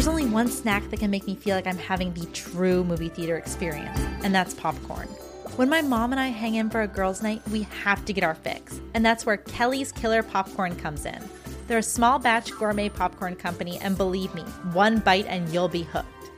There's 0.00 0.08
only 0.08 0.24
one 0.24 0.48
snack 0.48 0.88
that 0.88 0.98
can 0.98 1.10
make 1.10 1.26
me 1.26 1.34
feel 1.34 1.54
like 1.54 1.66
I'm 1.66 1.76
having 1.76 2.14
the 2.14 2.24
true 2.32 2.82
movie 2.84 3.10
theater 3.10 3.36
experience, 3.36 4.00
and 4.24 4.34
that's 4.34 4.54
popcorn. 4.54 5.06
When 5.56 5.68
my 5.68 5.82
mom 5.82 6.12
and 6.12 6.18
I 6.18 6.28
hang 6.28 6.54
in 6.54 6.70
for 6.70 6.80
a 6.80 6.88
girls' 6.88 7.22
night, 7.22 7.46
we 7.50 7.64
have 7.84 8.02
to 8.06 8.14
get 8.14 8.24
our 8.24 8.34
fix, 8.34 8.80
and 8.94 9.04
that's 9.04 9.26
where 9.26 9.36
Kelly's 9.36 9.92
Killer 9.92 10.22
Popcorn 10.22 10.74
comes 10.76 11.04
in. 11.04 11.22
They're 11.68 11.76
a 11.76 11.82
small 11.82 12.18
batch 12.18 12.50
gourmet 12.52 12.88
popcorn 12.88 13.36
company, 13.36 13.78
and 13.82 13.94
believe 13.94 14.34
me, 14.34 14.40
one 14.72 15.00
bite 15.00 15.26
and 15.26 15.46
you'll 15.52 15.68
be 15.68 15.82
hooked. 15.82 16.30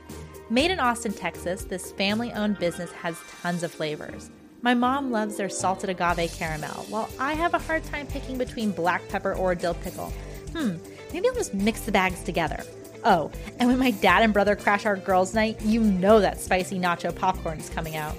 Made 0.49 0.69
in 0.69 0.81
Austin, 0.81 1.13
Texas, 1.13 1.63
this 1.63 1.93
family 1.93 2.33
owned 2.33 2.59
business 2.59 2.91
has 2.91 3.17
tons 3.41 3.63
of 3.63 3.71
flavors. 3.71 4.29
My 4.61 4.73
mom 4.73 5.09
loves 5.09 5.37
their 5.37 5.47
salted 5.47 5.89
agave 5.89 6.33
caramel, 6.33 6.85
while 6.89 7.09
I 7.17 7.31
have 7.31 7.53
a 7.53 7.59
hard 7.59 7.85
time 7.85 8.07
picking 8.07 8.37
between 8.37 8.71
black 8.71 9.07
pepper 9.07 9.33
or 9.33 9.55
dill 9.55 9.75
pickle. 9.75 10.11
Hmm, 10.51 10.75
maybe 11.13 11.29
I'll 11.29 11.33
just 11.33 11.53
mix 11.53 11.79
the 11.79 11.93
bags 11.93 12.21
together. 12.23 12.61
Oh, 13.05 13.31
and 13.59 13.69
when 13.69 13.79
my 13.79 13.91
dad 13.91 14.23
and 14.23 14.33
brother 14.33 14.55
crash 14.55 14.85
our 14.85 14.95
girls' 14.95 15.33
night, 15.33 15.61
you 15.61 15.81
know 15.81 16.21
that 16.21 16.39
spicy 16.39 16.79
nacho 16.79 17.13
popcorn 17.13 17.59
is 17.59 17.69
coming 17.69 17.95
out. 17.95 18.15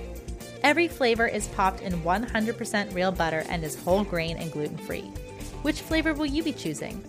Every 0.63 0.89
flavor 0.89 1.27
is 1.27 1.49
popped 1.49 1.83
in 1.83 1.93
100% 2.03 2.95
real 2.95 3.13
butter 3.13 3.45
and 3.49 3.65
is 3.65 3.83
whole 3.83 4.05
grain 4.05 4.37
and 4.37 4.53
gluten 4.53 4.79
free. 4.79 5.11
Which 5.63 5.81
flavor 5.81 6.15
will 6.15 6.27
you 6.27 6.43
be 6.43 6.53
choosing? 6.53 7.03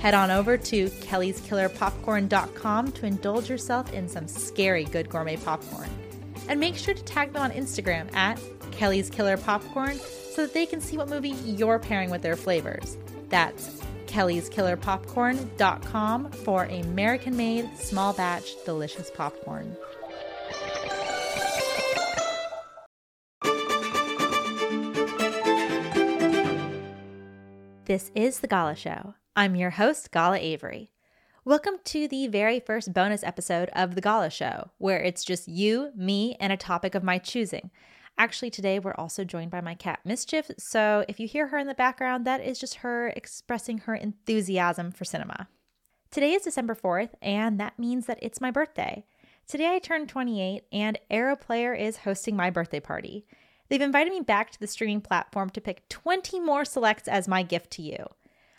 Head 0.00 0.14
on 0.14 0.30
over 0.30 0.56
to 0.56 0.86
kellyskillerpopcorn.com 0.86 2.92
to 2.92 3.06
indulge 3.06 3.50
yourself 3.50 3.92
in 3.92 4.08
some 4.08 4.26
scary 4.26 4.84
good 4.84 5.08
gourmet 5.08 5.36
popcorn. 5.36 5.90
And 6.48 6.58
make 6.58 6.76
sure 6.76 6.94
to 6.94 7.04
tag 7.04 7.32
them 7.32 7.42
on 7.42 7.52
Instagram 7.52 8.12
at 8.14 8.40
Kelly's 8.72 9.10
Killer 9.10 9.36
Popcorn 9.36 10.00
so 10.34 10.42
that 10.42 10.54
they 10.54 10.66
can 10.66 10.80
see 10.80 10.96
what 10.96 11.08
movie 11.08 11.36
you're 11.44 11.78
pairing 11.78 12.10
with 12.10 12.22
their 12.22 12.34
flavors. 12.34 12.96
That's 13.28 13.79
kellyskillerpopcorn.com 14.10 16.32
for 16.32 16.64
American 16.64 17.36
made, 17.36 17.78
small 17.78 18.12
batch, 18.12 18.64
delicious 18.64 19.10
popcorn. 19.10 19.76
This 27.86 28.10
is 28.14 28.40
The 28.40 28.46
Gala 28.46 28.76
Show. 28.76 29.14
I'm 29.34 29.56
your 29.56 29.70
host, 29.70 30.12
Gala 30.12 30.38
Avary. 30.38 30.88
Welcome 31.44 31.78
to 31.86 32.06
the 32.06 32.28
very 32.28 32.60
first 32.60 32.92
bonus 32.92 33.24
episode 33.24 33.70
of 33.72 33.94
The 33.94 34.00
Gala 34.00 34.30
Show, 34.30 34.70
where 34.78 35.02
it's 35.02 35.24
just 35.24 35.48
you, 35.48 35.90
me, 35.96 36.36
and 36.38 36.52
a 36.52 36.56
topic 36.56 36.94
of 36.94 37.02
my 37.02 37.18
choosing. 37.18 37.70
Actually, 38.20 38.50
today 38.50 38.78
we're 38.78 38.94
also 38.98 39.24
joined 39.24 39.50
by 39.50 39.62
my 39.62 39.74
cat 39.74 39.98
Mischief, 40.04 40.50
so 40.58 41.06
if 41.08 41.18
you 41.18 41.26
hear 41.26 41.46
her 41.46 41.56
in 41.56 41.66
the 41.66 41.72
background, 41.72 42.26
that 42.26 42.44
is 42.44 42.58
just 42.58 42.74
her 42.74 43.08
expressing 43.16 43.78
her 43.78 43.94
enthusiasm 43.94 44.92
for 44.92 45.06
cinema. 45.06 45.48
Today 46.10 46.32
is 46.32 46.42
December 46.42 46.74
4th, 46.74 47.12
and 47.22 47.58
that 47.58 47.78
means 47.78 48.04
that 48.04 48.18
it's 48.20 48.38
my 48.38 48.50
birthday. 48.50 49.06
Today 49.46 49.74
I 49.74 49.78
turned 49.78 50.10
28, 50.10 50.64
and 50.70 50.98
Arrow 51.10 51.34
Player 51.34 51.72
is 51.72 51.96
hosting 51.96 52.36
my 52.36 52.50
birthday 52.50 52.78
party. 52.78 53.24
They've 53.70 53.80
invited 53.80 54.12
me 54.12 54.20
back 54.20 54.50
to 54.50 54.60
the 54.60 54.66
streaming 54.66 55.00
platform 55.00 55.48
to 55.48 55.60
pick 55.62 55.88
20 55.88 56.40
more 56.40 56.66
selects 56.66 57.08
as 57.08 57.26
my 57.26 57.42
gift 57.42 57.70
to 57.70 57.82
you. 57.82 58.04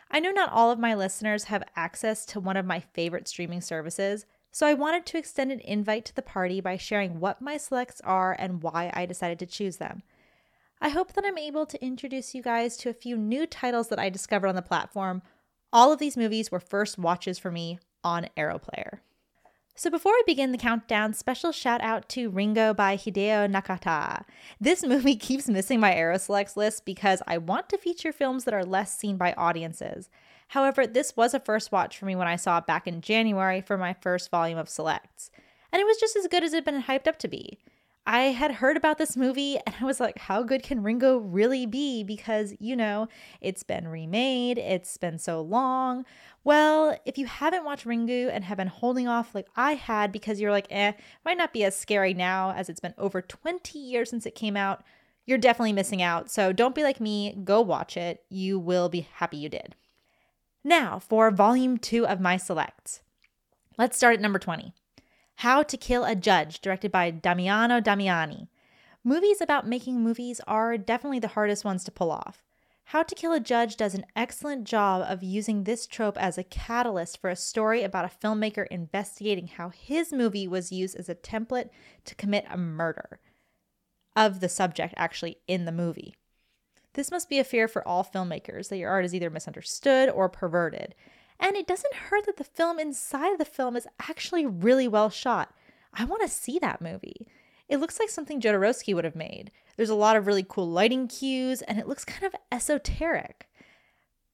I 0.10 0.22
know 0.22 0.32
not 0.32 0.52
all 0.52 0.72
of 0.72 0.80
my 0.80 0.96
listeners 0.96 1.44
have 1.44 1.64
access 1.76 2.26
to 2.26 2.40
one 2.40 2.58
of 2.58 2.66
my 2.66 2.80
favorite 2.80 3.28
streaming 3.28 3.62
services, 3.62 4.26
so 4.52 4.68
I 4.68 4.74
wanted 4.74 5.06
to 5.08 5.18
extend 5.18 5.52
an 5.52 5.62
invite 5.62 6.06
to 6.06 6.16
the 6.16 6.22
party 6.22 6.60
by 6.60 6.78
sharing 6.78 7.20
what 7.20 7.42
my 7.42 7.58
selects 7.58 8.02
are 8.02 8.36
and 8.38 8.62
why 8.62 8.92
I 8.94 9.06
decided 9.06 9.40
to 9.40 9.46
choose 9.46 9.78
them. 9.78 10.04
I 10.82 10.90
hope 10.90 11.14
that 11.14 11.24
I'm 11.26 11.38
able 11.38 11.66
to 11.68 11.84
introduce 11.84 12.36
you 12.36 12.42
guys 12.42 12.76
to 12.78 12.90
a 12.90 12.94
few 12.94 13.16
new 13.16 13.46
titles 13.46 13.90
that 13.90 14.00
I 14.00 14.10
discovered 14.10 14.48
on 14.48 14.56
the 14.56 14.62
platform. 14.62 15.22
All 15.72 15.94
of 15.94 16.00
these 16.00 16.18
movies 16.18 16.52
were 16.52 16.60
first 16.60 16.98
watches 16.98 17.40
for 17.40 17.52
me 17.52 17.80
on 18.04 18.28
Arrow 18.36 18.58
Player. 18.58 19.02
So 19.76 19.90
before 19.90 20.12
we 20.12 20.24
begin 20.26 20.52
the 20.52 20.58
countdown, 20.58 21.14
special 21.14 21.52
shout 21.52 21.82
out 21.82 22.10
to 22.10 22.30
Ringu 22.30 22.76
by 22.76 22.98
Hideo 22.98 23.50
Nakata. 23.50 24.26
This 24.60 24.84
movie 24.84 25.16
keeps 25.28 25.48
missing 25.48 25.80
my 25.80 25.94
Arrow 25.94 26.18
Selects 26.18 26.58
list 26.58 26.84
because 26.86 27.22
I 27.26 27.38
want 27.38 27.70
to 27.70 27.78
feature 27.78 28.12
films 28.12 28.44
that 28.44 28.54
are 28.54 28.66
less 28.66 28.98
seen 28.98 29.18
by 29.18 29.34
audiences. 29.34 30.10
However, 30.52 30.86
this 30.86 31.16
was 31.16 31.34
a 31.34 31.40
first 31.40 31.72
watch 31.72 31.98
for 31.98 32.06
me 32.06 32.14
when 32.14 32.28
I 32.28 32.36
saw 32.36 32.58
it 32.58 32.68
back 32.68 32.86
in 32.86 33.00
January 33.00 33.62
for 33.62 33.78
my 33.78 33.94
first 33.94 34.30
volume 34.30 34.58
of 34.58 34.68
selects. 34.68 35.32
And 35.72 35.80
it 35.80 35.86
was 35.86 35.96
just 35.96 36.18
as 36.18 36.28
good 36.28 36.44
as 36.44 36.52
it 36.52 36.58
had 36.58 36.66
been 36.66 36.84
hyped 36.84 37.08
up 37.08 37.18
to 37.20 37.30
be. 37.30 37.58
I 38.06 38.24
had 38.34 38.56
heard 38.56 38.76
about 38.76 38.98
this 38.98 39.16
movie 39.16 39.58
and 39.66 39.74
I 39.80 39.86
was 39.86 40.02
like, 40.02 40.18
how 40.18 40.44
good 40.44 40.62
can 40.62 40.84
Ringu 40.84 41.22
really 41.24 41.66
be? 41.66 42.04
Because, 42.04 42.54
you 42.60 42.76
know, 42.76 43.08
it's 43.40 43.64
been 43.64 43.88
remade, 43.88 44.58
it's 44.58 44.98
been 44.98 45.18
so 45.18 45.40
long. 45.40 46.04
Well, 46.44 47.00
if 47.06 47.18
you 47.18 47.28
haven't 47.28 47.64
watched 47.64 47.86
Ringu 47.86 48.30
and 48.30 48.44
have 48.44 48.58
been 48.58 48.68
holding 48.68 49.08
off 49.08 49.34
like 49.34 49.48
I 49.56 49.76
had 49.76 50.12
because 50.12 50.42
you're 50.42 50.52
like, 50.52 50.68
eh, 50.70 50.92
might 51.24 51.38
not 51.38 51.54
be 51.54 51.64
as 51.64 51.78
scary 51.78 52.14
now 52.14 52.52
as 52.52 52.68
it's 52.68 52.82
been 52.82 52.96
over 52.98 53.22
20 53.22 53.80
years 53.80 54.10
since 54.10 54.26
it 54.26 54.36
came 54.36 54.58
out, 54.58 54.84
you're 55.26 55.38
definitely 55.38 55.72
missing 55.72 56.02
out. 56.02 56.30
So 56.30 56.52
don't 56.52 56.76
be 56.76 56.84
like 56.84 57.00
me, 57.00 57.38
go 57.42 57.62
watch 57.62 57.96
it. 57.96 58.26
You 58.28 58.60
will 58.60 58.90
be 58.90 59.08
happy 59.14 59.38
you 59.38 59.48
did. 59.48 59.76
Now 60.64 61.00
for 61.00 61.32
volume 61.32 61.78
two 61.78 62.06
of 62.06 62.20
my 62.20 62.38
selects. 62.38 63.02
Let's 63.78 63.98
start 63.98 64.16
at 64.16 64.22
number 64.22 64.38
20. 64.38 64.74
How 65.38 65.64
to 65.64 65.76
Kill 65.76 66.04
a 66.04 66.16
Judge, 66.16 66.62
directed 66.62 66.92
by 66.92 67.10
Damiano 67.10 67.82
Damiani. 67.82 68.48
Movies 69.04 69.42
about 69.42 69.68
making 69.68 70.04
movies 70.04 70.40
are 70.46 70.78
definitely 70.78 71.18
the 71.18 71.30
hardest 71.30 71.66
ones 71.66 71.84
to 71.86 71.92
pull 71.92 72.12
off. 72.12 72.44
How 72.86 73.02
to 73.02 73.16
Kill 73.16 73.34
a 73.34 73.40
Judge 73.40 73.76
does 73.76 73.96
an 73.96 74.06
excellent 74.16 74.66
job 74.66 75.04
of 75.08 75.24
using 75.24 75.64
this 75.64 75.88
trope 75.88 76.18
as 76.18 76.38
a 76.38 76.44
catalyst 76.44 77.20
for 77.20 77.32
a 77.32 77.36
story 77.36 77.82
about 77.82 78.06
a 78.06 78.28
filmmaker 78.28 78.68
investigating 78.68 79.48
how 79.48 79.70
his 79.70 80.14
movie 80.14 80.48
was 80.48 80.72
used 80.72 80.96
as 80.96 81.10
a 81.10 81.16
template 81.16 81.70
to 82.06 82.14
commit 82.14 82.46
a 82.48 82.58
murder 82.58 83.20
of 84.16 84.42
the 84.42 84.50
subject 84.50 84.94
actually 84.96 85.38
in 85.48 85.66
the 85.66 85.72
movie. 85.72 86.14
This 86.94 87.12
must 87.12 87.30
be 87.30 87.40
a 87.40 87.44
fear 87.44 87.68
for 87.68 87.88
all 87.88 88.04
filmmakers 88.04 88.70
that 88.70 88.78
your 88.78 88.90
art 88.90 89.06
is 89.06 89.16
either 89.16 89.30
misunderstood 89.30 90.10
or 90.10 90.30
perverted. 90.30 90.96
And 91.40 91.56
it 91.56 91.68
doesn't 91.68 91.94
hurt 91.94 92.26
that 92.26 92.38
the 92.38 92.44
film 92.44 92.80
inside 92.80 93.32
of 93.32 93.40
the 93.40 93.46
film 93.46 93.76
is 93.76 93.88
actually 94.00 94.46
really 94.46 94.88
well 94.88 95.10
shot. 95.10 95.54
I 95.94 96.06
want 96.06 96.22
to 96.22 96.28
see 96.28 96.60
that 96.60 96.82
movie. 96.82 97.28
It 97.68 97.78
looks 97.78 98.00
like 98.00 98.10
something 98.10 98.42
Jodorowsky 98.42 98.94
would 98.94 99.06
have 99.06 99.16
made. 99.16 99.52
There's 99.78 99.90
a 99.90 99.96
lot 99.96 100.18
of 100.18 100.28
really 100.28 100.46
cool 100.48 100.70
lighting 100.70 101.08
cues, 101.08 101.62
and 101.62 101.80
it 101.80 101.88
looks 101.88 102.06
kind 102.06 102.26
of 102.26 102.36
esoteric. 102.52 103.50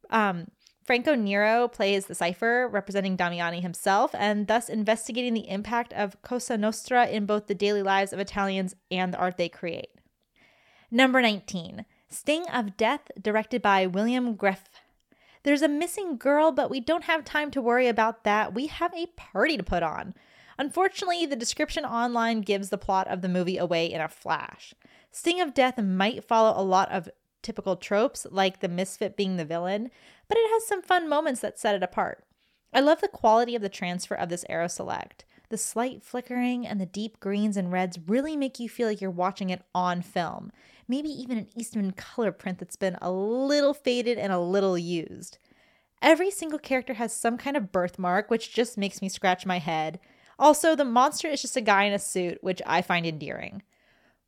Um, 0.09 0.47
Franco 0.84 1.16
Nero 1.16 1.68
plays 1.68 2.06
the 2.06 2.16
cipher, 2.16 2.68
representing 2.68 3.18
Damiani 3.18 3.62
himself, 3.62 4.16
and 4.16 4.47
thus 4.47 4.69
investigating 4.69 5.34
the 5.34 5.50
impact 5.50 5.94
of 5.94 6.22
Cosa 6.22 6.57
Nostra 6.57 7.07
in 7.07 7.25
both 7.25 7.47
the 7.47 7.56
daily 7.56 7.84
lives 7.84 8.13
of 8.13 8.19
Italians 8.19 8.74
and 8.89 9.13
the 9.13 9.18
art 9.18 9.38
they 9.38 9.50
create. 9.50 9.89
Number 10.89 11.22
19, 11.22 11.85
Sting 12.09 12.47
of 12.50 12.78
Death, 12.78 13.12
directed 13.22 13.62
by 13.62 13.85
William 13.85 14.35
Greff. 14.38 14.81
There's 15.44 15.62
a 15.62 15.68
missing 15.68 16.18
girl, 16.18 16.51
but 16.51 16.69
we 16.69 16.79
don't 16.79 17.03
have 17.03 17.25
time 17.25 17.51
to 17.51 17.62
worry 17.62 17.88
about 17.88 18.23
that. 18.23 18.53
We 18.53 18.68
have 18.68 18.94
a 18.94 19.07
party 19.18 19.57
to 19.57 19.63
put 19.63 19.84
on. 19.84 20.13
Unfortunately, 20.57 21.25
the 21.25 21.35
description 21.35 21.85
online 21.85 22.41
gives 22.41 22.69
the 22.69 22.78
plot 22.78 23.07
of 23.07 23.22
the 23.22 23.29
movie 23.29 23.57
away 23.57 23.85
in 23.85 24.01
a 24.01 24.07
flash. 24.07 24.73
Sting 25.12 25.41
of 25.41 25.53
Death 25.53 25.78
might 25.78 26.23
follow 26.23 26.59
a 26.59 26.63
lot 26.63 26.91
of 26.91 27.09
typical 27.41 27.75
tropes, 27.75 28.25
like 28.31 28.59
the 28.59 28.68
misfit 28.68 29.16
being 29.18 29.38
the 29.38 29.45
villain, 29.45 29.91
but 30.28 30.38
it 30.38 30.50
has 30.50 30.66
some 30.66 30.81
fun 30.81 31.07
moments 31.09 31.41
that 31.41 31.59
set 31.59 31.75
it 31.75 31.84
apart. 31.84 32.24
I 32.74 32.79
love 32.79 33.01
the 33.01 33.07
quality 33.07 33.56
of 33.56 33.62
the 33.62 33.69
transfer 33.69 34.16
of 34.16 34.29
this 34.29 34.45
Arrow 34.50 34.68
Select. 34.68 35.25
The 35.50 35.58
slight 35.58 36.03
flickering 36.03 36.68
and 36.68 36.80
the 36.80 36.85
deep 36.85 37.19
greens 37.19 37.58
and 37.58 37.72
reds 37.72 37.97
really 38.06 38.35
make 38.35 38.59
you 38.59 38.68
feel 38.68 38.88
like 38.88 39.00
you're 39.00 39.09
watching 39.09 39.50
it 39.50 39.63
on 39.74 40.02
film 40.02 40.52
maybe 40.88 41.09
even 41.09 41.38
an 41.38 41.50
Eastman 41.56 41.91
color 41.91 42.31
print 42.31 42.59
that's 42.59 42.75
been 42.75 42.97
a 43.02 43.12
little 43.12 43.74
faded 43.74 44.18
and 44.18 44.31
a 44.31 44.40
little 44.40 44.78
used. 44.78 45.38
Every 46.02 46.31
single 46.31 46.59
character 46.59 46.94
has 46.94 47.13
some 47.13 47.38
kind 47.38 47.57
of 47.57 47.72
birthmark, 47.72 48.30
which 48.30 48.54
just 48.54 48.77
makes 48.77 49.01
me 49.01 49.10
scratch 49.10 49.45
my 49.45 49.60
head. 49.60 50.00
Also, 50.39 50.75
the 50.75 50.86
monster 50.86 51.27
is 51.27 51.42
just 51.42 51.57
a 51.57 51.62
guy 51.62 51.83
in 51.83 51.94
a 51.94 52.00
suit, 52.00 52.38
which 52.42 52.62
I 52.66 52.81
find 52.81 53.06
endearing. 53.06 53.63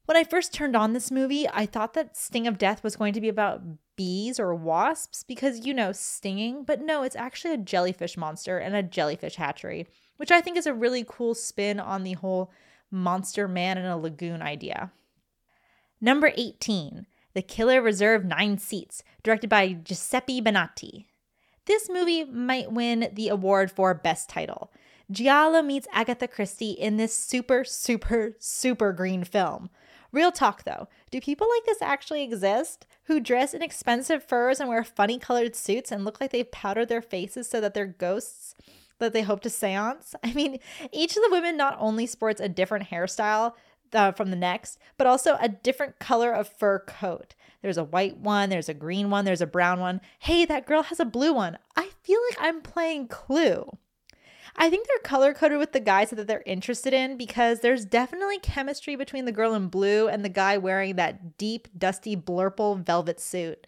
When 0.05 0.17
I 0.17 0.23
first 0.23 0.53
turned 0.53 0.75
on 0.75 0.94
this 0.94 1.11
movie, 1.11 1.47
I 1.47 1.67
thought 1.67 1.94
that 1.94 2.17
Sting 2.17 2.47
of 2.47 2.57
Death 2.57 2.83
was 2.83 2.95
going 2.95 3.13
to 3.13 3.21
be 3.21 3.29
about 3.29 3.61
bees 3.95 4.39
or 4.39 4.55
wasps 4.55 5.23
because, 5.23 5.67
you 5.67 5.73
know, 5.73 5.91
stinging, 5.91 6.63
but 6.63 6.81
no, 6.81 7.03
it's 7.03 7.15
actually 7.15 7.53
a 7.53 7.57
jellyfish 7.57 8.17
monster 8.17 8.57
and 8.57 8.75
a 8.75 8.81
jellyfish 8.81 9.35
hatchery, 9.35 9.85
which 10.19 10.31
I 10.31 10.42
think 10.42 10.57
is 10.57 10.68
a 10.68 10.74
really 10.74 11.06
cool 11.07 11.33
spin 11.33 11.80
on 11.80 12.04
the 12.04 12.12
whole 12.13 12.51
monster 12.92 13.48
man 13.48 13.77
in 13.77 13.86
a 13.86 13.98
lagoon 13.98 14.42
idea. 14.42 14.92
Number 16.01 16.33
18, 16.36 17.07
The 17.33 17.42
Killer 17.42 17.81
Reserve 17.81 18.25
Nine 18.25 18.57
Seats, 18.57 19.01
directed 19.24 19.50
by 19.50 19.71
Giuseppe 19.71 20.42
Bennati. 20.42 21.06
This 21.68 21.89
movie 21.89 22.25
might 22.25 22.69
win 22.69 23.10
the 23.13 23.30
award 23.30 23.71
for 23.71 23.94
Best 23.94 24.27
Title. 24.27 24.74
Giallo 25.10 25.62
meets 25.62 25.88
Agatha 25.94 26.27
Christie 26.27 26.71
in 26.71 26.98
this 26.98 27.16
super, 27.16 27.63
super, 27.63 28.36
super 28.39 28.92
green 28.92 29.24
film. 29.24 29.69
Real 30.12 30.33
talk 30.33 30.66
though, 30.66 30.89
do 31.12 31.21
people 31.21 31.48
like 31.50 31.66
this 31.66 31.81
actually 31.81 32.24
exist? 32.24 32.86
Who 33.04 33.21
dress 33.21 33.54
in 33.54 33.62
expensive 33.62 34.21
furs 34.21 34.60
and 34.60 34.68
wear 34.68 34.83
funny 34.83 35.18
colored 35.18 35.56
suits 35.56 35.94
and 35.94 36.04
look 36.04 36.19
like 36.19 36.31
they've 36.31 36.51
powdered 36.51 36.89
their 36.89 37.01
faces 37.01 37.48
so 37.48 37.62
that 37.62 37.74
they're 37.74 37.86
ghosts? 37.86 38.54
That 38.99 39.13
they 39.13 39.23
hope 39.23 39.41
to 39.41 39.49
seance. 39.49 40.15
I 40.23 40.33
mean, 40.33 40.59
each 40.91 41.15
of 41.15 41.23
the 41.23 41.31
women 41.31 41.57
not 41.57 41.77
only 41.79 42.05
sports 42.05 42.39
a 42.39 42.49
different 42.49 42.89
hairstyle 42.89 43.53
uh, 43.93 44.11
from 44.11 44.29
the 44.29 44.35
next, 44.35 44.77
but 44.97 45.07
also 45.07 45.37
a 45.39 45.49
different 45.49 45.99
color 45.99 46.31
of 46.31 46.47
fur 46.47 46.79
coat. 46.79 47.33
There's 47.61 47.77
a 47.77 47.83
white 47.83 48.17
one, 48.17 48.49
there's 48.49 48.69
a 48.69 48.73
green 48.73 49.09
one, 49.09 49.25
there's 49.25 49.41
a 49.41 49.47
brown 49.47 49.79
one. 49.79 49.99
Hey, 50.19 50.45
that 50.45 50.65
girl 50.65 50.83
has 50.83 50.99
a 50.99 51.05
blue 51.05 51.33
one. 51.33 51.57
I 51.75 51.89
feel 52.03 52.19
like 52.29 52.37
I'm 52.39 52.61
playing 52.61 53.07
Clue. 53.07 53.69
I 54.55 54.69
think 54.69 54.87
they're 54.87 54.99
color 54.99 55.33
coded 55.33 55.57
with 55.59 55.71
the 55.73 55.79
guys 55.79 56.09
that 56.09 56.27
they're 56.27 56.43
interested 56.45 56.93
in 56.93 57.17
because 57.17 57.59
there's 57.59 57.85
definitely 57.85 58.39
chemistry 58.39 58.95
between 58.95 59.25
the 59.25 59.31
girl 59.31 59.53
in 59.53 59.67
blue 59.67 60.07
and 60.07 60.23
the 60.23 60.29
guy 60.29 60.57
wearing 60.57 60.95
that 60.95 61.37
deep, 61.37 61.67
dusty, 61.77 62.15
blurple 62.15 62.83
velvet 62.83 63.19
suit. 63.19 63.67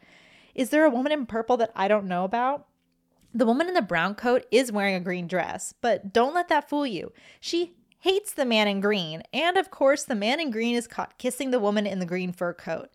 Is 0.55 0.69
there 0.69 0.85
a 0.85 0.89
woman 0.89 1.11
in 1.11 1.25
purple 1.25 1.57
that 1.57 1.71
I 1.75 1.87
don't 1.87 2.07
know 2.07 2.23
about? 2.25 2.67
The 3.33 3.45
woman 3.45 3.67
in 3.67 3.73
the 3.73 3.81
brown 3.81 4.15
coat 4.15 4.45
is 4.51 4.71
wearing 4.71 4.95
a 4.95 4.99
green 4.99 5.27
dress, 5.27 5.73
but 5.81 6.11
don't 6.11 6.33
let 6.33 6.49
that 6.49 6.69
fool 6.69 6.85
you. 6.85 7.13
She 7.39 7.75
hates 7.99 8.33
the 8.33 8.45
man 8.45 8.67
in 8.67 8.81
green, 8.81 9.23
and 9.31 9.57
of 9.57 9.71
course, 9.71 10.03
the 10.03 10.15
man 10.15 10.39
in 10.39 10.51
green 10.51 10.75
is 10.75 10.87
caught 10.87 11.17
kissing 11.17 11.51
the 11.51 11.59
woman 11.59 11.87
in 11.87 11.99
the 11.99 12.05
green 12.05 12.33
fur 12.33 12.53
coat. 12.53 12.89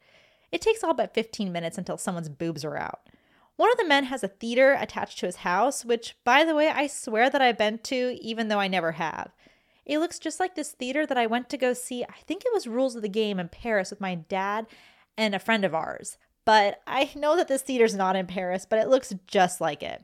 It 0.52 0.60
takes 0.60 0.84
all 0.84 0.94
but 0.94 1.14
15 1.14 1.52
minutes 1.52 1.78
until 1.78 1.96
someone's 1.96 2.28
boobs 2.28 2.64
are 2.64 2.76
out. 2.76 3.08
One 3.56 3.72
of 3.72 3.78
the 3.78 3.86
men 3.86 4.04
has 4.04 4.22
a 4.22 4.28
theater 4.28 4.76
attached 4.78 5.18
to 5.20 5.26
his 5.26 5.36
house, 5.36 5.84
which, 5.84 6.16
by 6.24 6.44
the 6.44 6.54
way, 6.54 6.68
I 6.68 6.86
swear 6.86 7.30
that 7.30 7.40
I've 7.40 7.56
been 7.56 7.78
to, 7.84 8.18
even 8.20 8.48
though 8.48 8.60
I 8.60 8.68
never 8.68 8.92
have. 8.92 9.30
It 9.86 9.98
looks 10.00 10.18
just 10.18 10.38
like 10.38 10.54
this 10.54 10.72
theater 10.72 11.06
that 11.06 11.16
I 11.16 11.26
went 11.26 11.48
to 11.50 11.56
go 11.56 11.72
see. 11.72 12.04
I 12.04 12.20
think 12.26 12.44
it 12.44 12.52
was 12.52 12.66
Rules 12.66 12.96
of 12.96 13.02
the 13.02 13.08
Game 13.08 13.40
in 13.40 13.48
Paris 13.48 13.90
with 13.90 14.00
my 14.00 14.16
dad 14.16 14.66
and 15.16 15.34
a 15.34 15.38
friend 15.38 15.64
of 15.64 15.74
ours. 15.74 16.18
But 16.44 16.80
I 16.86 17.10
know 17.16 17.36
that 17.36 17.48
this 17.48 17.62
theater's 17.62 17.94
not 17.94 18.16
in 18.16 18.26
Paris, 18.26 18.66
but 18.68 18.78
it 18.78 18.88
looks 18.88 19.14
just 19.26 19.60
like 19.60 19.82
it. 19.82 20.02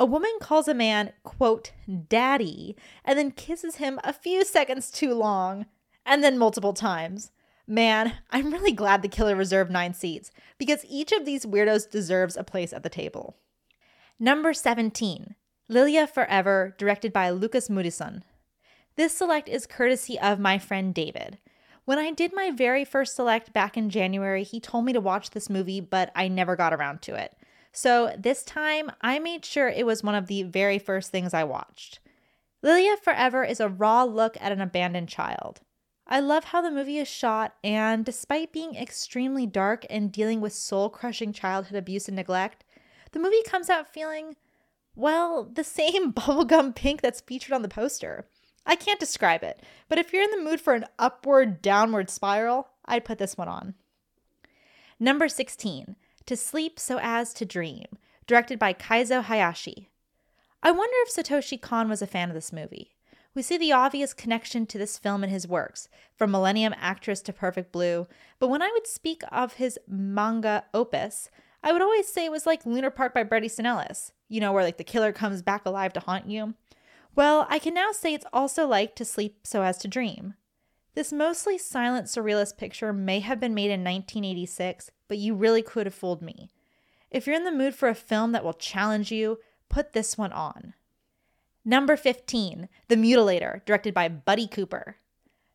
A 0.00 0.06
woman 0.06 0.30
calls 0.40 0.68
a 0.68 0.74
man, 0.74 1.12
quote, 1.24 1.72
daddy, 2.08 2.76
and 3.04 3.18
then 3.18 3.32
kisses 3.32 3.76
him 3.76 3.98
a 4.04 4.12
few 4.12 4.44
seconds 4.44 4.92
too 4.92 5.12
long, 5.12 5.66
and 6.06 6.22
then 6.22 6.38
multiple 6.38 6.72
times. 6.72 7.32
Man, 7.66 8.14
I'm 8.30 8.52
really 8.52 8.70
glad 8.70 9.02
the 9.02 9.08
killer 9.08 9.34
reserved 9.34 9.72
nine 9.72 9.92
seats 9.94 10.30
because 10.56 10.86
each 10.88 11.10
of 11.10 11.24
these 11.24 11.44
weirdos 11.44 11.90
deserves 11.90 12.36
a 12.36 12.44
place 12.44 12.72
at 12.72 12.84
the 12.84 12.88
table. 12.88 13.34
Number 14.20 14.54
17, 14.54 15.34
Lilya 15.68 16.08
4-ever, 16.10 16.76
directed 16.78 17.12
by 17.12 17.30
Lukas 17.30 17.68
Moodysson. 17.68 18.22
This 18.94 19.12
select 19.12 19.48
is 19.48 19.66
courtesy 19.66 20.16
of 20.16 20.38
my 20.38 20.58
friend 20.58 20.94
David. 20.94 21.38
When 21.86 21.98
I 21.98 22.12
did 22.12 22.32
my 22.32 22.52
very 22.52 22.84
first 22.84 23.16
select 23.16 23.52
back 23.52 23.76
in 23.76 23.90
January, 23.90 24.44
he 24.44 24.60
told 24.60 24.84
me 24.84 24.92
to 24.92 25.00
watch 25.00 25.30
this 25.30 25.50
movie, 25.50 25.80
but 25.80 26.12
I 26.14 26.28
never 26.28 26.54
got 26.54 26.72
around 26.72 27.02
to 27.02 27.16
it. 27.16 27.34
So 27.72 28.14
this 28.18 28.42
time, 28.42 28.90
I 29.00 29.18
made 29.18 29.44
sure 29.44 29.68
it 29.68 29.86
was 29.86 30.02
one 30.02 30.14
of 30.14 30.26
the 30.26 30.42
very 30.42 30.78
first 30.78 31.10
things 31.10 31.34
I 31.34 31.44
watched. 31.44 32.00
Lilya 32.62 32.96
4-ever 33.04 33.44
is 33.44 33.60
a 33.60 33.68
raw 33.68 34.02
look 34.04 34.36
at 34.40 34.52
an 34.52 34.60
abandoned 34.60 35.08
child. 35.08 35.60
I 36.06 36.20
love 36.20 36.44
how 36.44 36.62
the 36.62 36.70
movie 36.70 36.98
is 36.98 37.06
shot, 37.06 37.54
and 37.62 38.04
despite 38.04 38.52
being 38.52 38.74
extremely 38.74 39.46
dark 39.46 39.84
and 39.90 40.10
dealing 40.10 40.40
with 40.40 40.54
soul 40.54 40.88
crushing 40.88 41.32
childhood 41.32 41.76
abuse 41.76 42.08
and 42.08 42.16
neglect, 42.16 42.64
the 43.12 43.18
movie 43.18 43.42
comes 43.44 43.68
out 43.68 43.92
feeling, 43.92 44.34
well, 44.96 45.44
the 45.44 45.62
same 45.62 46.12
bubblegum 46.14 46.74
pink 46.74 47.02
that's 47.02 47.20
featured 47.20 47.52
on 47.52 47.62
the 47.62 47.68
poster. 47.68 48.26
I 48.64 48.74
can't 48.74 49.00
describe 49.00 49.42
it, 49.44 49.62
but 49.88 49.98
if 49.98 50.12
you're 50.12 50.22
in 50.22 50.30
the 50.30 50.42
mood 50.42 50.60
for 50.60 50.74
an 50.74 50.86
upward 50.98 51.62
downward 51.62 52.10
spiral, 52.10 52.68
I'd 52.86 53.04
put 53.04 53.18
this 53.18 53.36
one 53.36 53.48
on. 53.48 53.74
Number 54.98 55.28
16, 55.28 55.94
To 56.28 56.36
Sleep 56.36 56.78
So 56.78 56.98
As 57.00 57.32
to 57.32 57.46
Dream, 57.46 57.86
directed 58.26 58.58
by 58.58 58.74
Kaizo 58.74 59.22
Hayashi. 59.22 59.88
I 60.62 60.70
wonder 60.70 60.94
if 60.98 61.10
Satoshi 61.10 61.58
Kon 61.58 61.88
was 61.88 62.02
a 62.02 62.06
fan 62.06 62.28
of 62.28 62.34
this 62.34 62.52
movie. 62.52 62.98
We 63.34 63.40
see 63.40 63.56
the 63.56 63.72
obvious 63.72 64.12
connection 64.12 64.66
to 64.66 64.76
this 64.76 64.98
film 64.98 65.24
in 65.24 65.30
his 65.30 65.48
works, 65.48 65.88
from 66.18 66.30
Millennium 66.30 66.74
Actress 66.76 67.22
to 67.22 67.32
Perfect 67.32 67.72
Blue, 67.72 68.06
but 68.38 68.48
when 68.48 68.60
I 68.60 68.70
would 68.74 68.86
speak 68.86 69.22
of 69.32 69.54
his 69.54 69.78
manga 69.88 70.64
opus, 70.74 71.30
I 71.62 71.72
would 71.72 71.80
always 71.80 72.12
say 72.12 72.26
it 72.26 72.30
was 72.30 72.44
like 72.44 72.66
Lunar 72.66 72.90
Park 72.90 73.14
by 73.14 73.22
Bret 73.22 73.42
Easton 73.42 73.64
you 74.28 74.38
know, 74.38 74.52
where 74.52 74.64
like 74.64 74.76
the 74.76 74.84
killer 74.84 75.12
comes 75.12 75.40
back 75.40 75.64
alive 75.64 75.94
to 75.94 76.00
haunt 76.00 76.28
you. 76.28 76.52
Well, 77.16 77.46
I 77.48 77.58
can 77.58 77.72
now 77.72 77.92
say 77.92 78.12
it's 78.12 78.26
also 78.34 78.66
like 78.66 78.94
To 78.96 79.06
Sleep 79.06 79.46
So 79.46 79.62
As 79.62 79.78
to 79.78 79.88
Dream. 79.88 80.34
This 80.98 81.12
mostly 81.12 81.58
silent 81.58 82.06
surrealist 82.06 82.56
picture 82.56 82.92
may 82.92 83.20
have 83.20 83.38
been 83.38 83.54
made 83.54 83.70
in 83.70 83.84
1986, 83.84 84.90
but 85.06 85.16
you 85.16 85.32
really 85.32 85.62
could 85.62 85.86
have 85.86 85.94
fooled 85.94 86.20
me. 86.20 86.50
If 87.08 87.24
you're 87.24 87.36
in 87.36 87.44
the 87.44 87.52
mood 87.52 87.76
for 87.76 87.88
a 87.88 87.94
film 87.94 88.32
that 88.32 88.42
will 88.42 88.52
challenge 88.52 89.12
you, 89.12 89.38
put 89.68 89.92
this 89.92 90.18
one 90.18 90.32
on. 90.32 90.74
Number 91.64 91.96
15, 91.96 92.68
The 92.88 92.96
Mutilator, 92.96 93.64
directed 93.64 93.94
by 93.94 94.08
Buddy 94.08 94.48
Cooper. 94.48 94.96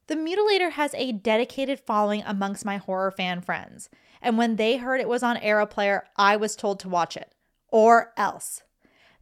The 0.08 0.16
Mutilator 0.16 0.72
has 0.72 0.94
a 0.94 1.12
dedicated 1.12 1.78
following 1.78 2.24
amongst 2.26 2.64
my 2.64 2.78
horror 2.78 3.12
fan 3.12 3.42
friends, 3.42 3.90
and 4.22 4.38
when 4.38 4.56
they 4.56 4.78
heard 4.78 5.02
it 5.02 5.10
was 5.10 5.24
on 5.24 5.36
Arrow 5.36 5.66
Player, 5.66 6.06
I 6.16 6.38
was 6.38 6.56
told 6.56 6.80
to 6.80 6.88
watch 6.88 7.18
it. 7.18 7.36
Or 7.68 8.14
else. 8.16 8.62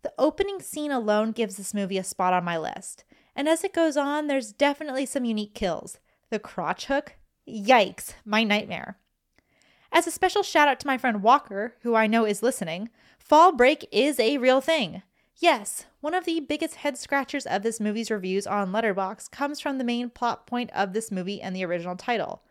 The 0.03 0.13
opening 0.19 0.61
scene 0.61 0.91
alone 0.91 1.31
gives 1.31 1.57
this 1.57 1.73
movie 1.73 1.97
a 1.97 2.03
spot 2.03 2.31
on 2.31 2.43
my 2.43 2.59
list, 2.59 3.05
and 3.35 3.49
as 3.49 3.63
it 3.63 3.73
goes 3.73 3.97
on, 3.97 4.27
there's 4.27 4.51
definitely 4.51 5.07
some 5.07 5.25
unique 5.25 5.55
kills. 5.55 5.97
The 6.31 6.39
crotch 6.39 6.85
hook? 6.85 7.15
Yikes, 7.45 8.13
my 8.23 8.45
nightmare. 8.45 8.97
As 9.91 10.07
a 10.07 10.11
special 10.11 10.43
shout 10.43 10.69
out 10.69 10.79
to 10.79 10.87
my 10.87 10.97
friend 10.97 11.21
Walker, 11.21 11.75
who 11.81 11.93
I 11.93 12.07
know 12.07 12.25
is 12.25 12.41
listening, 12.41 12.89
fall 13.19 13.51
break 13.51 13.85
is 13.91 14.17
a 14.17 14.37
real 14.37 14.61
thing. 14.61 15.03
Yes, 15.35 15.87
one 15.99 16.13
of 16.13 16.23
the 16.23 16.39
biggest 16.39 16.75
head 16.75 16.97
scratchers 16.97 17.45
of 17.45 17.63
this 17.63 17.81
movie's 17.81 18.09
reviews 18.09 18.47
on 18.47 18.71
Letterboxd 18.71 19.31
comes 19.31 19.59
from 19.59 19.77
the 19.77 19.83
main 19.83 20.09
plot 20.09 20.47
point 20.47 20.69
of 20.73 20.93
this 20.93 21.11
movie 21.11 21.41
and 21.41 21.53
the 21.53 21.65
original 21.65 21.97
title. 21.97 22.41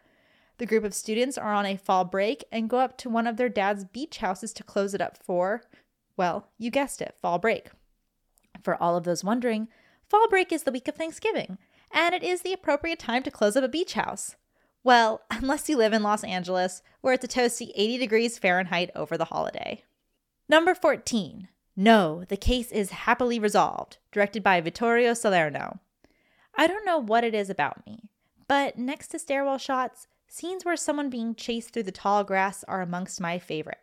The 0.59 0.67
group 0.67 0.85
of 0.85 0.93
students 0.93 1.39
are 1.39 1.55
on 1.55 1.65
a 1.65 1.79
fall 1.79 2.05
break 2.05 2.45
and 2.53 2.69
go 2.69 2.81
up 2.81 2.99
to 2.99 3.09
one 3.09 3.27
of 3.27 3.39
their 3.39 3.49
dad's 3.49 3.85
beach 3.87 4.19
houses 4.19 4.53
to 4.53 4.63
close 4.63 4.93
it 4.93 5.01
up 5.01 5.17
for, 5.17 5.63
well, 6.19 6.49
you 6.59 6.71
guessed 6.71 7.01
it, 7.01 7.17
fall 7.23 7.39
break. 7.39 7.71
For 8.63 8.75
all 8.83 8.95
of 8.95 9.05
those 9.05 9.25
wondering, 9.25 9.69
fall 10.07 10.29
break 10.29 10.53
is 10.53 10.65
the 10.65 10.73
week 10.73 10.87
of 10.87 10.97
Thanksgiving, 10.97 11.57
and 11.93 12.15
it 12.15 12.23
is 12.23 12.43
the 12.43 12.53
appropriate 12.53 12.99
time 12.99 13.23
to 13.23 13.31
close 13.31 13.57
up 13.57 13.65
a 13.65 13.69
beach 13.69 13.95
house. 13.95 14.37
Well, 14.83 15.23
unless 15.31 15.69
you 15.69 15.77
live 15.77 15.93
in 15.93 16.03
Los 16.03 16.25
Angeles, 16.25 16.83
where 17.01 17.15
it's 17.15 17.25
a 17.25 17.29
toasty 17.29 17.71
80 17.75 17.99
degrees 17.99 18.39
Fahrenheit 18.39 18.91
over 18.95 19.17
the 19.17 19.27
holiday. 19.27 19.85
Number 20.49 20.75
14. 20.75 21.49
No, 21.77 22.25
the 22.29 22.37
case 22.37 22.73
is 22.73 22.91
happily 22.91 23.39
resolved, 23.39 23.99
directed 24.13 24.43
by 24.43 24.61
Vittorio 24.61 25.15
Salerno. 25.15 25.79
I 26.57 26.67
don't 26.67 26.85
know 26.85 26.99
what 26.99 27.25
it 27.25 27.35
is 27.35 27.49
about 27.49 27.87
me, 27.87 28.11
but 28.49 28.77
next 28.77 29.09
to 29.09 29.19
stairwell 29.19 29.59
shots, 29.59 30.09
scenes 30.27 30.65
where 30.65 30.77
someone 30.77 31.09
being 31.09 31.35
chased 31.35 31.73
through 31.73 31.85
the 31.85 31.93
tall 31.93 32.25
grass 32.25 32.65
are 32.65 32.83
amongst 32.83 33.21
my 33.21 33.39
favorite. 33.39 33.79